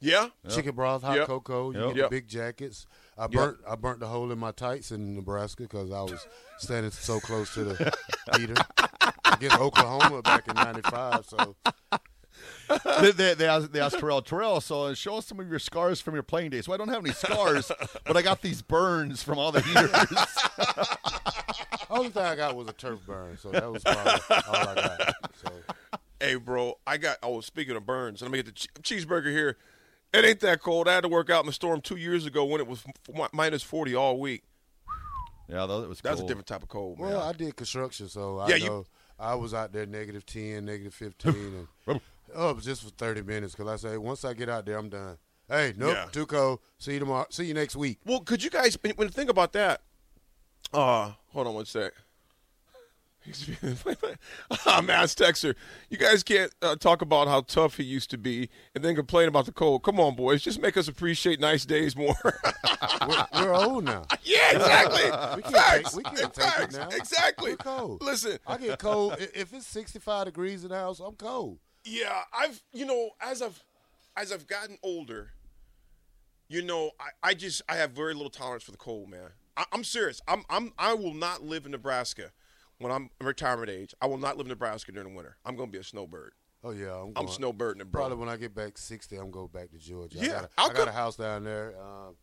yeah, 0.00 0.30
Chicken 0.48 0.74
broth, 0.74 1.02
hot 1.02 1.16
Yep. 1.18 1.26
cocoa. 1.28 1.70
You 1.70 1.86
Yep. 1.86 1.94
get 1.94 2.02
the 2.02 2.08
big 2.08 2.26
jackets. 2.26 2.86
I 3.16 3.28
burnt 3.28 3.58
I 3.68 3.76
burnt 3.76 4.00
the 4.00 4.08
hole 4.08 4.32
in 4.32 4.38
my 4.40 4.50
tights 4.52 4.90
in 4.90 5.14
Nebraska 5.14 5.62
because 5.64 5.92
I 5.92 6.00
was 6.02 6.26
standing 6.58 6.90
so 6.90 7.20
close 7.20 7.52
to 7.54 7.62
the 7.64 7.92
heater 8.38 8.54
against 9.32 9.58
Oklahoma 9.60 10.22
back 10.22 10.48
in 10.48 10.54
'95. 10.54 11.26
So 11.26 11.54
they, 13.00 13.10
they, 13.12 13.34
they, 13.34 13.46
asked, 13.46 13.72
they 13.72 13.80
asked 13.80 13.98
Terrell, 13.98 14.22
Terrell, 14.22 14.60
so 14.60 14.92
show 14.94 15.16
us 15.16 15.26
some 15.26 15.38
of 15.40 15.48
your 15.48 15.58
scars 15.58 16.00
from 16.00 16.14
your 16.14 16.22
playing 16.22 16.50
days. 16.50 16.66
So 16.66 16.72
I 16.72 16.76
don't 16.76 16.88
have 16.88 17.04
any 17.04 17.12
scars, 17.14 17.70
but 18.06 18.16
I 18.16 18.22
got 18.22 18.42
these 18.42 18.62
burns 18.62 19.22
from 19.22 19.38
all 19.38 19.52
the 19.52 19.60
heaters. 19.60 19.90
only 21.90 22.10
thing 22.10 22.22
I 22.22 22.34
got 22.36 22.56
was 22.56 22.68
a 22.68 22.72
turf 22.72 23.00
burn. 23.06 23.36
So 23.38 23.50
that 23.50 23.70
was 23.70 23.82
probably 23.82 24.12
all 24.48 24.68
I 24.68 24.74
got. 24.74 25.14
So 25.44 25.52
Hey, 26.20 26.36
bro, 26.36 26.78
I 26.86 26.98
got. 26.98 27.18
Oh, 27.22 27.40
speaking 27.40 27.74
of 27.76 27.84
burns, 27.84 28.22
let 28.22 28.30
me 28.30 28.38
get 28.38 28.46
the 28.46 28.52
che- 28.52 28.68
cheeseburger 28.82 29.30
here. 29.32 29.56
It 30.14 30.24
ain't 30.24 30.40
that 30.40 30.60
cold. 30.62 30.88
I 30.88 30.94
had 30.94 31.00
to 31.02 31.08
work 31.08 31.30
out 31.30 31.40
in 31.40 31.46
the 31.46 31.52
storm 31.52 31.80
two 31.80 31.96
years 31.96 32.26
ago 32.26 32.44
when 32.44 32.60
it 32.60 32.66
was 32.66 32.84
f- 33.12 33.30
minus 33.32 33.62
forty 33.62 33.94
all 33.94 34.18
week. 34.20 34.44
yeah, 35.48 35.66
that 35.66 35.88
was 35.88 36.00
That's 36.00 36.16
cold. 36.20 36.20
a 36.20 36.28
different 36.28 36.46
type 36.46 36.62
of 36.62 36.68
cold, 36.68 36.98
man. 37.00 37.08
well, 37.08 37.20
I 37.22 37.32
did 37.32 37.56
construction, 37.56 38.08
so 38.08 38.38
I 38.38 38.48
Yeah, 38.50 38.54
you- 38.56 38.86
I 39.18 39.34
was 39.34 39.52
out 39.54 39.72
there 39.72 39.86
negative 39.86 40.24
ten, 40.26 40.64
negative 40.64 40.94
fifteen, 40.94 41.66
and 41.86 42.00
oh, 42.34 42.58
just 42.60 42.82
for 42.82 42.90
thirty 42.90 43.22
minutes. 43.22 43.54
Because 43.54 43.84
I 43.84 43.90
say 43.90 43.96
once 43.98 44.24
I 44.24 44.34
get 44.34 44.48
out 44.48 44.66
there, 44.66 44.78
I'm 44.78 44.88
done. 44.88 45.18
Hey, 45.48 45.74
nope, 45.76 45.94
Yeah. 45.94 46.04
too 46.12 46.26
cold. 46.26 46.60
See 46.78 46.94
you 46.94 46.98
tomorrow. 47.00 47.26
See 47.30 47.44
you 47.44 47.54
next 47.54 47.76
week. 47.76 47.98
Well, 48.06 48.20
could 48.20 48.42
you 48.42 48.50
guys, 48.50 48.78
when 48.96 49.08
think 49.10 49.28
about 49.28 49.52
that, 49.52 49.82
uh, 50.72 51.12
hold 51.28 51.46
on 51.46 51.54
one 51.54 51.66
sec. 51.66 51.92
ah, 54.66 54.80
Mass 54.82 55.14
Texter, 55.14 55.54
you 55.88 55.96
guys 55.96 56.24
can't 56.24 56.52
uh, 56.60 56.74
talk 56.74 57.02
about 57.02 57.28
how 57.28 57.42
tough 57.42 57.76
he 57.76 57.84
used 57.84 58.10
to 58.10 58.18
be 58.18 58.48
and 58.74 58.84
then 58.84 58.96
complain 58.96 59.28
about 59.28 59.46
the 59.46 59.52
cold. 59.52 59.84
Come 59.84 60.00
on, 60.00 60.16
boys, 60.16 60.42
just 60.42 60.60
make 60.60 60.76
us 60.76 60.88
appreciate 60.88 61.38
nice 61.38 61.64
days 61.64 61.94
more. 61.94 62.16
We're, 63.06 63.26
we're 63.34 63.54
old 63.54 63.84
now. 63.84 64.06
yeah, 64.24 64.56
exactly. 64.56 65.36
We 65.36 65.42
can't 65.42 65.54
Facts. 65.54 65.94
take, 65.94 65.96
we 65.96 66.02
can't 66.18 66.34
take 66.34 66.60
it 66.68 66.72
now. 66.72 66.88
Exactly. 66.88 67.50
We're 67.52 67.56
cold. 67.56 68.02
Listen, 68.02 68.38
I 68.46 68.56
get 68.58 68.78
cold 68.78 69.16
if 69.18 69.52
it's 69.52 69.66
65 69.68 70.26
degrees 70.26 70.64
in 70.64 70.70
the 70.70 70.76
house. 70.76 70.98
I'm 71.00 71.14
cold. 71.14 71.58
Yeah, 71.84 72.22
I've 72.32 72.62
you 72.72 72.86
know 72.86 73.10
as 73.20 73.42
I've 73.42 73.62
as 74.16 74.32
I've 74.32 74.46
gotten 74.46 74.78
older, 74.82 75.32
you 76.48 76.62
know, 76.62 76.90
I, 77.00 77.30
I 77.30 77.34
just 77.34 77.62
I 77.68 77.76
have 77.76 77.92
very 77.92 78.14
little 78.14 78.30
tolerance 78.30 78.64
for 78.64 78.70
the 78.70 78.76
cold, 78.76 79.08
man. 79.08 79.30
I, 79.56 79.64
I'm 79.72 79.84
serious. 79.84 80.20
I'm 80.28 80.44
I'm 80.48 80.72
I 80.78 80.94
will 80.94 81.14
not 81.14 81.42
live 81.42 81.64
in 81.64 81.72
Nebraska 81.72 82.30
when 82.78 82.92
I'm 82.92 83.10
retirement 83.20 83.70
age. 83.70 83.94
I 84.00 84.06
will 84.06 84.18
not 84.18 84.36
live 84.36 84.46
in 84.46 84.50
Nebraska 84.50 84.92
during 84.92 85.10
the 85.10 85.14
winter. 85.16 85.36
I'm 85.44 85.56
gonna 85.56 85.70
be 85.70 85.78
a 85.78 85.84
snowbird. 85.84 86.32
Oh 86.64 86.70
yeah, 86.70 86.94
I'm. 86.94 87.12
I'm 87.16 87.26
snowbirding 87.26 87.80
it, 87.80 87.90
bro. 87.90 88.02
Probably 88.02 88.18
when 88.18 88.28
I 88.28 88.36
get 88.36 88.54
back 88.54 88.78
60, 88.78 89.16
I'm 89.16 89.30
going 89.30 89.48
back 89.48 89.70
to 89.70 89.78
Georgia. 89.78 90.18
Yeah, 90.18 90.26
I 90.26 90.28
got 90.28 90.44
a, 90.44 90.50
I 90.60 90.72
got 90.74 90.88
a 90.88 90.92
house 90.92 91.16
down 91.16 91.44
there. 91.44 91.74
Um, 91.80 92.14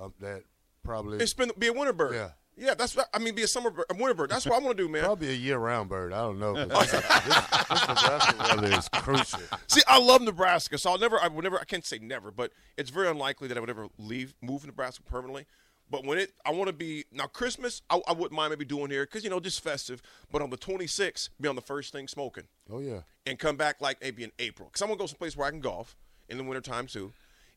um, 0.00 0.14
that 0.20 0.42
probably 0.84 1.18
and 1.18 1.28
spend 1.28 1.52
be 1.58 1.66
a 1.66 1.72
winter 1.72 1.92
bird. 1.92 2.14
Yeah. 2.14 2.30
Yeah. 2.58 2.74
That's 2.74 2.96
what 2.96 3.08
I 3.14 3.18
mean. 3.18 3.34
Be 3.34 3.42
a 3.42 3.48
summer 3.48 3.70
bird, 3.70 3.86
a 3.90 3.94
winter 3.94 4.14
bird. 4.14 4.30
That's 4.30 4.46
what 4.46 4.56
I 4.60 4.64
want 4.64 4.76
to 4.76 4.82
do, 4.82 4.88
man. 4.88 5.04
probably 5.04 5.28
a 5.30 5.32
year-round 5.34 5.88
bird. 5.88 6.12
I 6.12 6.18
don't 6.22 6.38
know. 6.38 6.54
this, 6.66 6.90
this, 6.90 6.92
this 6.92 7.88
Nebraska 7.88 8.36
weather 8.38 8.78
is 8.78 8.88
crucial. 8.88 9.40
See, 9.68 9.82
I 9.86 9.98
love 10.00 10.22
Nebraska, 10.22 10.78
so 10.78 10.90
I'll 10.90 10.98
never, 10.98 11.20
I 11.20 11.28
would 11.28 11.42
never, 11.44 11.58
I 11.58 11.64
can't 11.64 11.84
say 11.84 11.98
never, 11.98 12.30
but 12.30 12.52
it's 12.76 12.90
very 12.90 13.08
unlikely 13.08 13.48
that 13.48 13.56
I 13.56 13.60
would 13.60 13.70
ever 13.70 13.88
leave, 13.98 14.34
move 14.42 14.66
Nebraska 14.66 15.02
permanently. 15.02 15.46
But 15.90 16.04
when 16.04 16.18
it, 16.18 16.32
I 16.44 16.50
want 16.52 16.66
to 16.68 16.74
be 16.74 17.06
now 17.12 17.26
Christmas. 17.26 17.80
I, 17.88 18.00
I 18.06 18.12
wouldn't 18.12 18.32
mind 18.32 18.50
maybe 18.50 18.66
doing 18.66 18.90
here 18.90 19.04
because 19.06 19.24
you 19.24 19.30
know 19.30 19.40
just 19.40 19.62
festive. 19.62 20.02
But 20.30 20.42
on 20.42 20.50
the 20.50 20.58
26th, 20.58 21.30
be 21.40 21.48
on 21.48 21.56
the 21.56 21.62
first 21.62 21.92
thing 21.92 22.08
smoking 22.08 22.44
Oh 22.70 22.80
yeah. 22.80 23.00
and 23.24 23.38
come 23.38 23.56
back 23.56 23.80
like 23.80 24.02
maybe 24.02 24.22
in 24.22 24.32
April 24.38 24.68
because 24.68 24.82
I 24.82 24.84
want 24.84 24.98
to 24.98 25.02
go 25.02 25.06
someplace 25.06 25.34
where 25.34 25.46
I 25.48 25.50
can 25.50 25.60
golf 25.60 25.96
in 26.28 26.36
the 26.36 26.44
wintertime 26.44 26.88
too, 26.88 27.10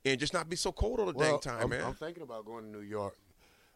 and 0.06 0.18
just 0.18 0.34
not 0.34 0.48
be 0.48 0.56
so 0.56 0.72
cold 0.72 1.02
all 1.02 1.08
the 1.08 1.12
Well, 1.12 1.32
dang 1.32 1.40
time, 1.42 1.64
I'm, 1.64 1.70
man. 1.72 1.84
I'm 1.84 1.94
thinking 1.94 2.24
about 2.24 2.46
going 2.46 2.64
to 2.64 2.70
New 2.72 2.86
York. 2.86 3.18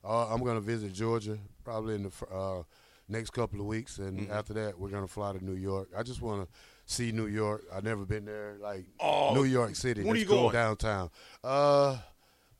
Uh, 0.05 0.27
I'm 0.27 0.43
going 0.43 0.55
to 0.55 0.61
visit 0.61 0.93
Georgia 0.93 1.37
probably 1.63 1.95
in 1.95 2.03
the 2.03 2.11
uh, 2.35 2.63
next 3.09 3.31
couple 3.31 3.59
of 3.59 3.65
weeks, 3.65 3.97
and 3.97 4.19
Mm-hmm. 4.19 4.31
after 4.33 4.53
that, 4.53 4.79
we're 4.79 4.89
going 4.89 5.05
to 5.05 5.11
fly 5.11 5.33
to 5.33 5.43
New 5.43 5.55
York. 5.55 5.89
I 5.97 6.03
just 6.03 6.21
want 6.21 6.47
to 6.47 6.55
see 6.85 7.11
New 7.11 7.27
York. 7.27 7.63
I've 7.73 7.83
never 7.83 8.05
been 8.05 8.25
there, 8.25 8.57
like 8.61 8.85
Oh, 8.99 9.33
New 9.33 9.45
York 9.45 9.75
City. 9.75 10.03
when 10.03 10.15
are 10.15 10.19
you 10.19 10.25
go 10.25 10.41
going? 10.43 10.53
downtown? 10.53 11.09
Uh, 11.43 11.97